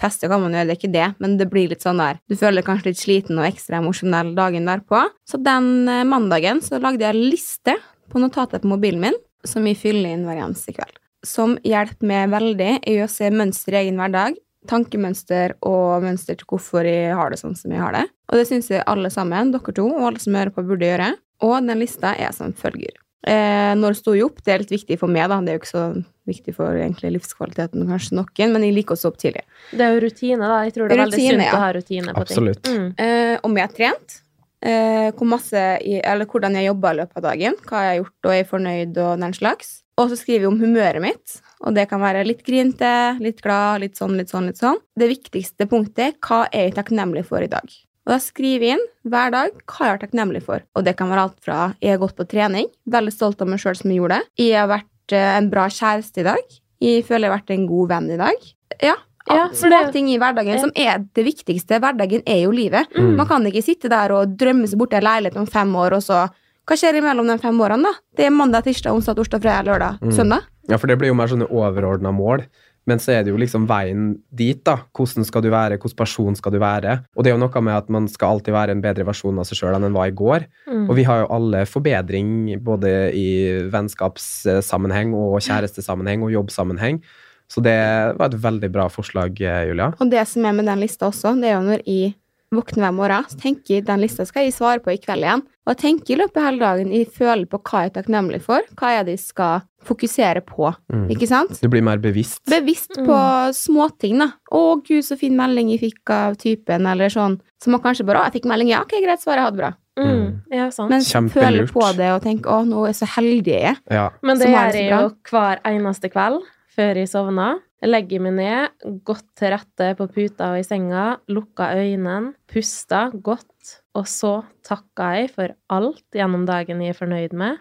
[0.01, 2.38] feste kan man gjøre, det er ikke det, men det blir litt sånn der Du
[2.39, 5.03] føler kanskje litt sliten og ekstra emosjonell dagen derpå.
[5.28, 7.78] Så den eh, mandagen så lagde jeg en liste
[8.12, 10.97] på notatet på mobilen min som jeg fyller inn hver eneste kveld.
[11.26, 14.38] Som hjelper meg veldig i å se mønster i egen hverdag.
[14.70, 18.05] Tankemønster og mønster til hvorfor jeg har det sånn som jeg har det.
[18.30, 21.14] Og det syns jeg alle sammen, dere to og alle som hører på, burde gjøre.
[21.45, 22.93] Og den lista er som følger.
[23.28, 24.41] Eh, når sto jeg opp?
[24.41, 25.38] Det er litt viktig for meg, da.
[25.45, 25.86] Det er jo ikke så
[26.30, 29.43] viktig for egentlig livskvaliteten kanskje noen, men jeg liker å stå opp tidlig.
[29.69, 30.57] Det er jo rutine, da.
[30.65, 31.53] Jeg tror det er veldig Rutine, sunt ja.
[31.53, 32.63] å ha rutine på Absolutt.
[32.65, 32.82] ting.
[32.82, 32.89] Mm.
[33.05, 34.17] Eh, om jeg har trent,
[34.65, 38.01] eh, hvor masse jeg, eller hvordan jeg jobber i løpet av dagen, hva jeg har
[38.01, 39.72] gjort og er fornøyd og den slags.
[40.01, 42.89] Og så skriver jeg om humøret mitt, og det kan være litt grinte,
[43.22, 44.82] litt glad, litt sånn, litt sånn, litt sånn.
[44.97, 47.69] Det viktigste punktet hva er jeg takknemlig for i dag.
[48.07, 50.63] Og da skriver jeg inn hver dag hva jeg er takknemlig for.
[50.75, 53.61] Og det kan være alt fra jeg har gått på trening, veldig stolt av meg
[53.61, 54.27] sjøl som jeg gjorde det.
[54.41, 56.57] Jeg har vært eh, en bra kjæreste i dag.
[56.81, 58.51] Jeg føler jeg har vært en god venn i dag.
[58.81, 58.97] Ja,
[59.29, 60.59] Ja, små er ting i hverdagen Ja.
[60.63, 61.77] som er det viktigste.
[61.79, 62.89] Hverdagen er jo livet.
[62.97, 63.15] Mm.
[63.19, 65.93] Man kan ikke sitte der og drømme seg bort til en leilighet om fem år,
[65.93, 66.23] og så
[66.65, 67.91] Hva skjer imellom de fem årene, da?
[68.15, 70.11] Det er mandag, tirsdag, onsdag, torsdag, fredag, lørdag, Mm.
[70.13, 70.43] søndag.
[70.69, 72.45] Ja, for det blir jo mer sånne overordna mål.
[72.89, 74.79] Men så er det jo liksom veien dit, da.
[74.97, 76.97] Hvordan skal du være, hvordan person skal du være?
[77.15, 79.45] Og det er jo noe med at man skal alltid være en bedre versjon av
[79.49, 80.47] seg sjøl enn en var i går.
[80.65, 80.88] Mm.
[80.88, 82.32] Og vi har jo alle forbedring
[82.65, 83.27] både i
[83.73, 87.03] vennskapssammenheng og kjærestesammenheng og jobbsammenheng.
[87.51, 87.77] Så det
[88.17, 89.91] var et veldig bra forslag, Julia.
[89.99, 92.13] Og det som er med den lista også, det er jo når jeg
[92.51, 95.43] våkner hver morgen, så tenker jeg den lista skal jeg svare på i kveld igjen.
[95.65, 98.41] Og jeg tenker i løpet av hele dagen, jeg føler på hva jeg er takknemlig
[98.43, 101.07] for, hva er jeg skal fokusere på, Mm.
[101.09, 101.61] ikke sant?
[101.61, 102.41] Du blir mer bevisst.
[102.45, 103.05] Bevisst Mm.
[103.07, 104.33] på småting, da.
[104.51, 107.39] 'Å, gud, så fin melding jeg fikk av typen', eller sånn.
[107.63, 109.75] Så man kanskje bare 'Å, jeg fikk melding, ja, ok, greit, svaret, ha det bra'.
[109.97, 110.41] Mm.
[110.51, 110.89] Ja, sant.
[110.89, 113.77] Men føler på det og tenker 'Å, nå er jeg så heldig jeg er'.
[113.89, 114.09] Ja.
[114.21, 116.41] Men det gjør jeg jo hver eneste kveld
[116.77, 117.59] før jeg sovner.
[117.82, 123.09] Jeg legger meg ned, godt til rette på puta og i senga, lukker øynene, puster
[123.25, 124.36] godt, og så
[124.67, 127.57] takker jeg for alt gjennom dagen jeg er fornøyd med,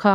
[0.00, 0.14] hva,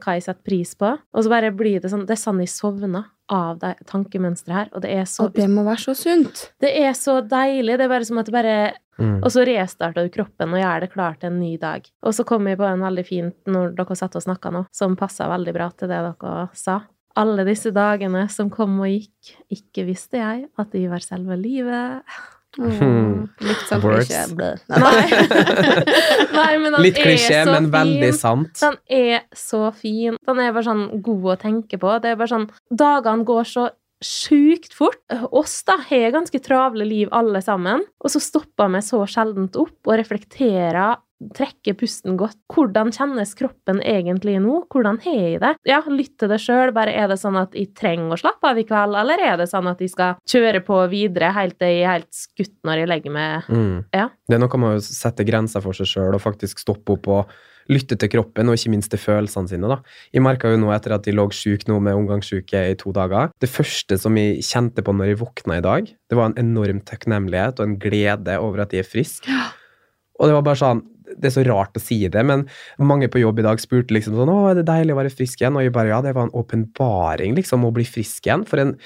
[0.00, 2.52] hva jeg setter pris på, og så bare blir det sånn Det er sånn jeg
[2.54, 6.44] sovner av det tankemønsteret her, og det er så Og det må være så sunt.
[6.62, 7.74] Det er så deilig.
[7.74, 8.58] Det er bare som at det bare
[8.96, 9.18] Mm.
[9.20, 11.84] og så restarter du kroppen og gjør det klar til en ny dag.
[12.00, 14.96] Og så kom jeg på en veldig fint når dere satt og snakka nå, som
[14.96, 16.78] passa veldig bra til det dere sa.
[17.16, 22.02] Alle disse dagene som kom og gikk, ikke visste jeg at de var selve livet.
[22.56, 23.26] Mm.
[23.44, 24.22] Litt sånn klisjé.
[24.72, 25.06] Nei.
[26.32, 28.20] Nei, men Litt er klisjé, så men veldig fin.
[28.20, 28.60] sant.
[28.62, 30.16] Den er så fin.
[30.28, 31.96] Den er bare sånn god å tenke på.
[32.00, 33.66] Det er bare sånn Dagene går så
[34.04, 35.00] sjukt fort.
[35.32, 39.88] Oss da har ganske travle liv alle sammen, og så stopper vi så sjeldent opp
[39.88, 41.00] og reflekterer,
[41.36, 42.38] trekker pusten godt.
[42.52, 44.60] Hvordan kjennes kroppen egentlig nå?
[44.72, 45.54] Hvordan har jeg det?
[45.68, 46.74] Ja, lytt til det sjøl.
[46.76, 49.48] Bare er det sånn at jeg trenger å slappe av i kveld, eller er det
[49.50, 52.92] sånn at jeg skal kjøre på videre helt til jeg er helt skutt når jeg
[52.92, 53.50] legger meg?
[53.50, 53.76] Mm.
[53.96, 54.08] Ja.
[54.28, 57.36] Det er noe med å sette grenser for seg sjøl og faktisk stoppe opp og
[57.72, 59.66] lytte til kroppen, og ikke minst til følelsene sine.
[59.66, 59.80] da.
[60.14, 63.32] Jeg merka jo nå etter at jeg lå sjuk nå med omgangssjuke i to dager
[63.42, 66.80] Det første som jeg kjente på når jeg våkna i dag, det var en enorm
[66.86, 69.26] takknemlighet og en glede over at jeg er frisk.
[70.16, 70.84] Og det var bare sånn
[71.14, 72.46] det er så rart å si det, men
[72.82, 75.40] mange på jobb i dag spurte liksom sånn 'Å, er det deilig å være frisk
[75.40, 78.46] igjen?' Og jeg bare ja, det var en åpenbaring, liksom, å bli frisk igjen.
[78.46, 78.76] For en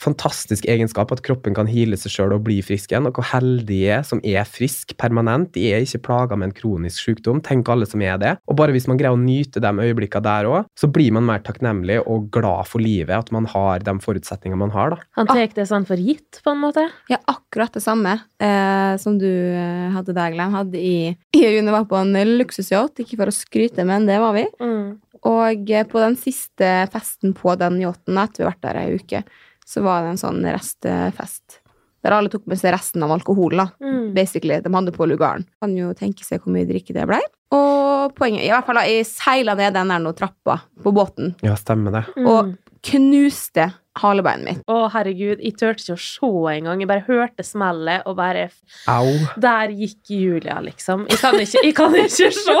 [0.00, 3.08] fantastisk egenskap at kroppen kan heale seg sjøl og bli frisk igjen.
[3.08, 5.52] Og hvor heldige jeg er som er frisk permanent.
[5.54, 7.42] De er ikke plaga med en kronisk sykdom.
[7.44, 8.34] Tenk alle som er det.
[8.50, 11.44] Og bare hvis man greier å nyte de øyeblikkene der òg, så blir man mer
[11.44, 13.14] takknemlig og glad for livet.
[13.16, 15.00] At man har de forutsetningene man har, da.
[15.20, 16.86] Han tar det sånn for gitt, på en måte.
[17.12, 20.54] Ja, akkurat det samme eh, som du eh, hadde der, Glenn.
[20.54, 24.36] Hadde i, i June var på en luksusyacht, ikke for å skryte, men det var
[24.36, 24.46] vi.
[24.62, 24.94] Mm.
[25.24, 29.00] Og eh, på den siste festen på den yachten, etter vi har vært der ei
[29.00, 29.24] uke,
[29.64, 31.60] så var det en sånn restefest.
[32.04, 33.70] Der alle tok med seg resten av alkoholen, da.
[33.80, 34.10] Mm.
[34.16, 35.46] Basically, de hadde på lugaren.
[35.62, 37.22] Kan jo tenke seg hvor mye drikke det blei.
[37.54, 41.32] Og poenget I hvert fall, da, jeg seila ned den der nå trappa på båten
[41.44, 42.04] Ja, stemmer det.
[42.18, 42.28] Mm.
[42.28, 42.52] og
[42.84, 44.62] knuste halebeinet mitt.
[44.68, 46.82] Å, herregud, jeg turte ikke å se engang.
[46.82, 48.48] Jeg bare hørte smellet, og bare
[48.90, 49.12] Au.
[49.40, 51.06] Der gikk Julia, liksom.
[51.08, 52.56] Jeg kan ikke, jeg kan ikke se!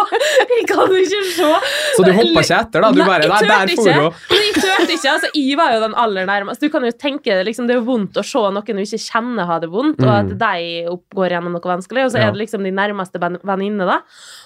[0.54, 1.50] Jeg kan ikke se!
[1.96, 2.92] Så du hoppa ikke etter, da?
[2.94, 4.22] Du Nei, bare Nei, der for hun.
[4.54, 5.10] Turte ikke.
[5.10, 6.60] altså, Jeg var jo den aller nærmeste.
[6.66, 9.46] Du kan jo tenke liksom, Det er jo vondt å se noen du ikke kjenner
[9.46, 10.38] har det vondt, og at Mm.
[10.38, 12.28] de oppgår gjennom noe vanskelig, og så Ja.
[12.28, 14.00] er det liksom de nærmeste ven- venninne, da.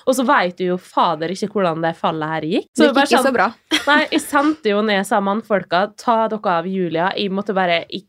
[0.06, 2.66] Og så veit du jo fader ikke hvordan det fallet her gikk.
[2.76, 3.54] Det det gikk ikke sånn- så bra.
[3.88, 7.12] Nei, jeg sendte jo ned sa mannfolka, ta dere av Julia.
[7.16, 8.08] Jeg måtte bare ikke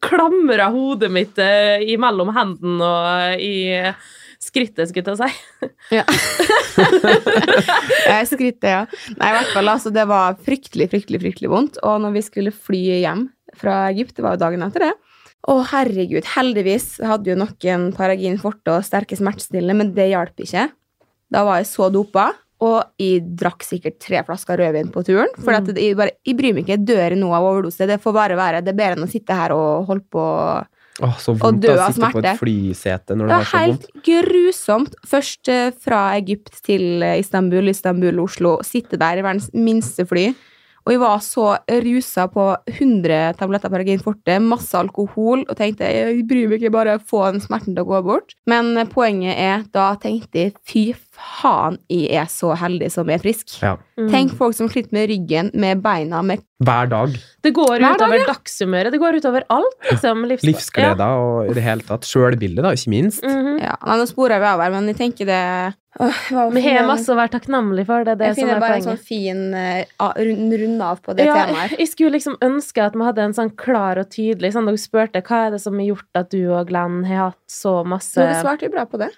[0.00, 3.94] klamra hodet mitt eh, imellom hendene og i
[4.40, 5.68] skrittet, skulle jeg si.
[5.94, 6.04] Ja.
[8.28, 8.82] Skrittet, ja.
[9.18, 11.80] Nei, i hvert fall, altså, det var fryktelig, fryktelig, fryktelig vondt.
[11.86, 13.28] Og når vi skulle fly hjem
[13.60, 14.92] fra Egypt, det var jo dagen etter det
[15.50, 20.68] Å, herregud, heldigvis hadde jo noen Paragin forte og sterke smertestillende, men det hjalp ikke.
[21.30, 22.30] Da var jeg så dopa,
[22.60, 25.30] og jeg drakk sikkert tre flasker rødvin på turen.
[25.38, 25.70] For mm.
[25.80, 27.88] jeg, bare, jeg bryr meg ikke, jeg dør nå av overdose.
[27.88, 28.60] Det får bare være.
[28.64, 30.24] Det er bedre enn å sitte her og holde på
[31.00, 32.32] Åh, så vondt dø å av sitte på smerte.
[32.34, 34.04] et flysete når Det det var så helt vondt.
[34.04, 34.94] grusomt.
[35.06, 38.58] Først eh, fra Egypt til eh, Istanbul, Istanbul, Oslo.
[38.66, 40.34] Sitte der i verdens minste fly.
[40.88, 41.46] Og jeg var så
[41.84, 46.94] rusa på 100 tabletter Paragin forte, masse alkohol, og tenkte jeg bryr meg ikke, bare
[46.98, 48.32] få den smerten til å gå bort.
[48.48, 50.86] Men eh, poenget er, da tenkte jeg fy
[51.40, 53.56] faen, jeg er så heldig som er frisk.
[53.62, 53.76] Ja.
[54.00, 54.08] Mm.
[54.12, 57.14] Tenk folk som sliter med ryggen, med beina, med Hver dag.
[57.40, 58.92] Det går Hver dag, utover dagshumøret.
[58.92, 60.26] Det går utover alt, liksom.
[60.28, 62.04] Livs Livsgleder og i det hele tatt.
[62.08, 63.24] Sjølbildet, da, ikke minst.
[63.24, 63.62] Mm -hmm.
[63.64, 65.74] Ja, nå sporer vi av her, men jeg tenker det
[66.52, 68.04] Vi har masse å være takknemlig for.
[68.04, 71.00] Det er det Jeg som finner er bare en sånn fin uh, rund, runde av
[71.00, 71.78] på det ja, temaet.
[71.78, 75.22] jeg skulle liksom ønske at vi hadde en sånn klar og tydelig sånn Dere spurte
[75.22, 78.34] hva er det som har gjort at du og Glenn har hatt så masse du
[78.40, 79.10] svarte jo bra på det.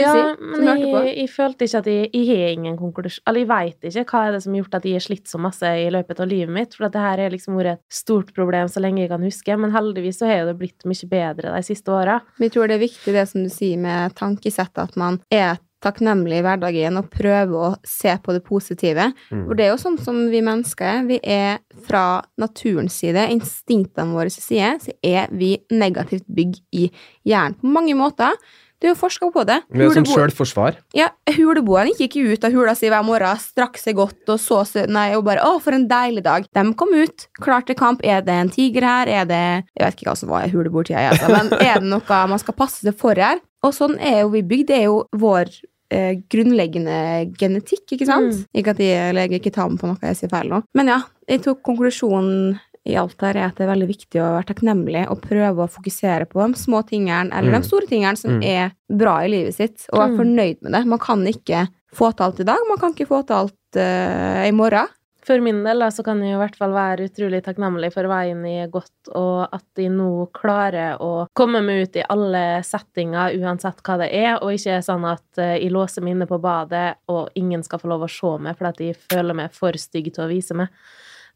[0.00, 3.50] Ja, si, men jeg, jeg følte ikke at jeg, jeg har ingen konklusjon Eller jeg
[3.50, 5.88] veit ikke hva er det som har gjort at jeg har slitt så masse i
[5.92, 6.76] løpet av livet mitt.
[6.78, 9.58] For at det her har liksom vært et stort problem så lenge jeg kan huske.
[9.58, 12.20] Men heldigvis så har det blitt mye bedre de siste åra.
[12.40, 16.38] Vi tror det er viktig det som du sier med tankesettet, at man er takknemlig
[16.40, 19.08] i hverdagen og prøver å se på det positive.
[19.32, 19.46] Mm.
[19.48, 21.06] For det er jo sånn som vi mennesker er.
[21.08, 26.88] Vi er fra naturens side, instinktene våre side, så er vi negativt bygg i
[27.28, 28.38] hjernen på mange måter.
[28.82, 29.60] Det er jo forska på det.
[29.70, 30.80] Det er som sjølforsvar.
[30.98, 34.64] Ja, Huleboerne gikk ikke ut av hula si hver morgen, strakk seg godt og så
[34.66, 36.48] seg Nei, og bare 'Å, for en deilig dag'.
[36.50, 38.02] De kom ut, klar til kamp.
[38.02, 39.06] Er det en tiger her?
[39.06, 39.42] Er det
[39.78, 42.58] Jeg vet ikke hva som var huleboertida, jeg, altså, men er det noe man skal
[42.58, 43.38] passe seg for her?
[43.62, 44.66] Og sånn er jo vi bygd.
[44.66, 45.46] Det er jo vår
[45.94, 48.34] eh, grunnleggende genetikk, ikke sant?
[48.34, 48.44] Mm.
[48.58, 50.64] Ikke at jeg legger ikke ta med på noe jeg sier feil nå.
[50.74, 50.98] Men ja,
[51.30, 55.04] jeg tok konklusjonen i alt her er at det er veldig viktig å være takknemlig
[55.10, 57.60] og prøve å fokusere på de små tingene eller Mm.
[57.62, 58.42] de store tingene som Mm.
[58.44, 60.18] er bra i livet sitt, og være Mm.
[60.18, 60.86] fornøyd med det.
[60.86, 64.42] Man kan ikke få til alt i dag, man kan ikke få til alt uh,
[64.46, 64.88] i morgen.
[65.24, 68.42] For min del da, så kan jeg i hvert fall være utrolig takknemlig for veien
[68.44, 73.30] jeg har gått, og at jeg nå klarer å komme meg ut i alle settinger,
[73.38, 76.40] uansett hva det er, og ikke er sånn at eh, jeg låser meg inne på
[76.42, 80.12] badet, og ingen skal få lov å se meg fordi jeg føler meg for stygg
[80.12, 80.68] til å vise meg.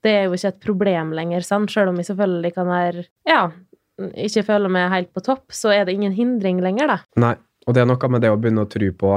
[0.06, 1.72] Det er jo ikke et problem lenger, sant?
[1.72, 3.40] selv om jeg selvfølgelig kan være ja,
[3.96, 6.98] ikke føler meg helt på topp, så er det ingen hindring lenger, da.
[7.20, 7.34] Nei.
[7.66, 9.16] Og det er noe med det å begynne å tro på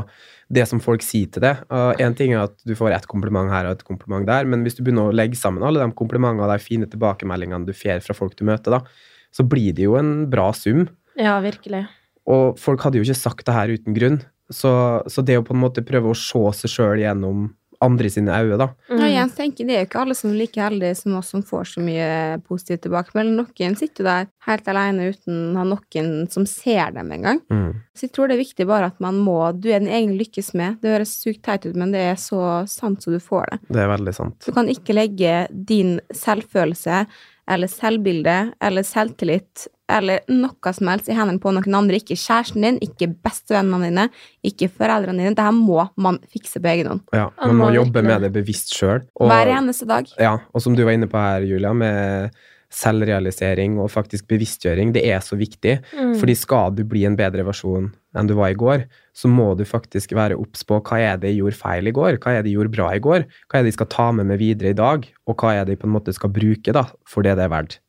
[0.50, 1.60] det som folk sier til deg.
[2.02, 4.80] Én ting er at du får ett kompliment her og et kompliment der, men hvis
[4.80, 8.16] du begynner å legge sammen alle de komplimentene og de fine tilbakemeldingene du får fra
[8.18, 8.82] folk du møter, da,
[9.30, 10.88] så blir det jo en bra sum.
[11.20, 11.84] Ja, virkelig.
[12.30, 14.20] Og folk hadde jo ikke sagt det her uten grunn.
[14.50, 14.72] Så,
[15.06, 17.52] så det å på en måte prøve å se seg sjøl gjennom
[17.82, 18.68] andre sine øyne, da.
[18.92, 21.44] Ja, jeg tenker Det er jo ikke alle som er like heldige som oss som
[21.46, 22.10] får så mye
[22.48, 23.38] positivt tilbakemelding.
[23.40, 27.42] Noen sitter jo der helt alene uten å ha noen som ser dem engang.
[27.52, 27.80] Mm.
[27.96, 30.54] Så jeg tror det er viktig bare at man må Du er den egen lykkes
[30.60, 30.80] med.
[30.84, 33.60] Det høres sykt teit ut, men det er så sant så du får det.
[33.76, 34.40] Det er veldig sant.
[34.46, 37.04] Du kan ikke legge din selvfølelse
[37.50, 42.00] eller selvbilde eller selvtillit eller noe som helst i hendene på noen andre.
[42.00, 44.06] Ikke kjæresten din, ikke bestevennene dine,
[44.46, 45.34] ikke foreldrene dine.
[45.34, 47.04] Dette må man fikse på egen hånd.
[47.16, 49.04] Ja, Man må jobbe med det bevisst sjøl.
[49.20, 50.10] Hver eneste dag.
[50.22, 52.38] Ja, og som du var inne på her, Julia, med
[52.70, 55.80] selvrealisering og faktisk bevisstgjøring, det er så viktig.
[55.98, 56.14] Mm.
[56.22, 59.66] Fordi skal du bli en bedre versjon enn du var i går, så må du
[59.70, 62.54] faktisk være obs på hva er det jeg gjorde feil i går, hva er det
[62.54, 64.78] jeg gjorde bra i går, hva er det jeg skal ta med meg videre i
[64.78, 67.46] dag, og hva er det jeg på en måte skal bruke da, for det det
[67.46, 67.80] er verdt.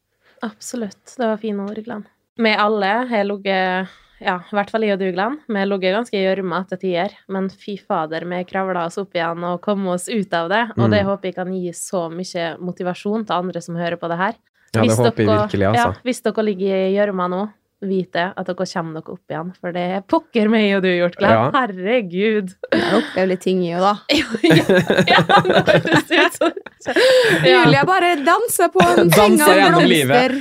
[0.43, 1.17] Absolutt.
[1.17, 2.07] Det var fine ord, Glenn.
[2.41, 3.89] Vi alle har ligget
[4.21, 5.39] ja, i hvert fall jeg og du, Glenn.
[5.49, 9.17] Vi har ligget ganske i gjørma til tider, men fy fader, vi kravla oss opp
[9.17, 10.63] igjen og kom oss ut av det.
[10.77, 10.91] Og Mm.
[10.93, 14.35] det håper jeg kan gi så mye motivasjon til andre som hører på det her.
[14.75, 15.89] Ja, det Hvis håper jeg virkelig, altså.
[15.89, 17.41] Ja, hvis dere ligger i gjørma nå,
[17.81, 19.53] vit det, at dere kommer dere opp igjen.
[19.61, 21.37] For det er pokker meg og du gjort, Glenn.
[21.37, 21.47] Ja.
[21.55, 22.53] Herregud.
[22.75, 23.95] Jeg opplever litt ting i jo, da.
[25.13, 26.53] ja, det hørtes ut som
[27.45, 27.61] ja.
[27.65, 30.37] Julia bare danser på en seng Danser av blomster.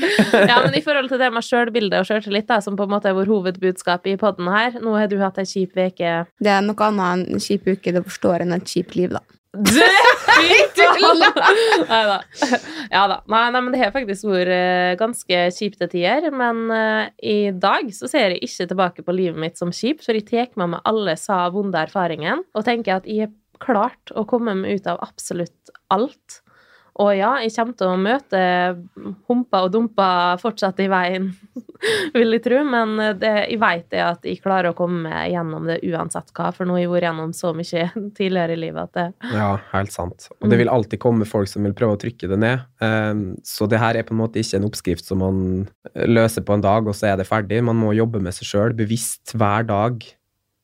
[0.52, 3.18] ja, men i forhold til det med sjølbilde og sjøltillit, som på en måte er
[3.18, 6.14] vår hovedbudskap i podden her Nå har du hatt ei kjip uke.
[6.40, 9.24] Det er noe annet enn en kjip uke, det forstår en et kjipt liv, da.
[11.89, 12.20] Nei da.
[12.91, 13.16] Ja da.
[13.26, 16.28] Nei, nei, men det har faktisk vært eh, ganske kjipt tider.
[16.30, 20.18] Men uh, i dag så ser jeg ikke tilbake på livet mitt som kjipt, for
[20.18, 24.24] jeg tar med meg alle sa vonde erfaringen og tenker at jeg har klart å
[24.30, 26.41] komme meg ut av absolutt alt.
[27.00, 28.39] Og ja, jeg kommer til å møte
[29.30, 30.08] humpa og dumpa
[30.41, 31.30] fortsatt i veien,
[32.18, 35.80] vil jeg tro, men det, jeg vet det at jeg klarer å komme gjennom det
[35.88, 37.86] uansett hva, for nå har jeg vært gjennom så mye
[38.20, 40.28] tidligere i livet at det Ja, helt sant.
[40.39, 42.68] Og det vil alltid komme folk som vil prøve å trykke det ned.
[42.84, 45.43] Um, så det her er på en måte ikke en oppskrift som man
[46.10, 47.64] løser på en dag, og så er det ferdig.
[47.64, 50.04] Man må jobbe med seg sjøl bevisst hver dag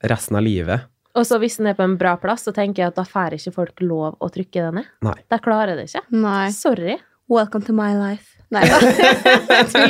[0.03, 0.91] resten av livet.
[1.15, 3.37] Og så hvis den er på en bra plass, så tenker jeg at da får
[3.37, 4.93] ikke folk lov å trykke den ned.
[5.05, 5.17] Nei.
[5.31, 6.03] Da klarer det ikke.
[6.11, 6.47] Nei.
[6.55, 6.97] Sorry.
[7.31, 8.35] Welcome to my life.
[8.53, 8.77] Nei da.
[8.85, 9.89] Jeg.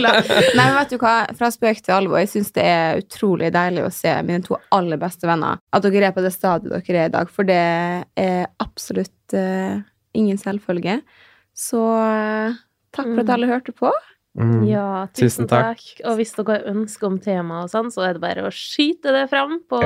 [0.56, 1.16] Nei, men vet du hva?
[1.36, 2.22] Fra spøk til alvor.
[2.22, 5.60] Jeg syns det er utrolig deilig å se mine to aller beste venner.
[5.76, 7.32] At dere er på det stadiet dere er i dag.
[7.34, 7.60] For det
[8.22, 9.82] er absolutt uh,
[10.16, 11.02] ingen selvfølge.
[11.56, 12.56] Så uh,
[12.96, 13.92] takk for at alle hørte på.
[14.36, 14.66] Mm.
[14.68, 15.82] Ja, tusen, Tusen takk.
[15.82, 16.06] takk.
[16.08, 19.12] Og hvis dere har ønsker om tema og sånn, så er det bare å skyte
[19.16, 19.84] det fram på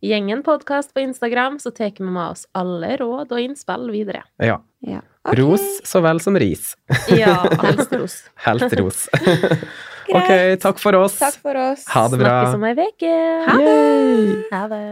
[0.00, 4.22] Gjengen podkast på Instagram, så tar vi med oss alle råd og innspill videre.
[4.40, 4.62] Ja.
[4.80, 5.02] Ja.
[5.28, 5.42] Okay.
[5.42, 6.72] Ros så vel som ris.
[7.12, 7.42] Ja.
[7.66, 8.14] Helst ros.
[8.46, 9.02] Helt ros.
[10.16, 10.32] ok,
[10.62, 11.18] takk for oss.
[11.20, 11.84] Takk for oss.
[11.92, 12.32] Ha det bra.
[12.40, 13.16] Snakkes om ei uke.
[13.44, 14.44] Ha det!
[14.54, 14.86] Ha det.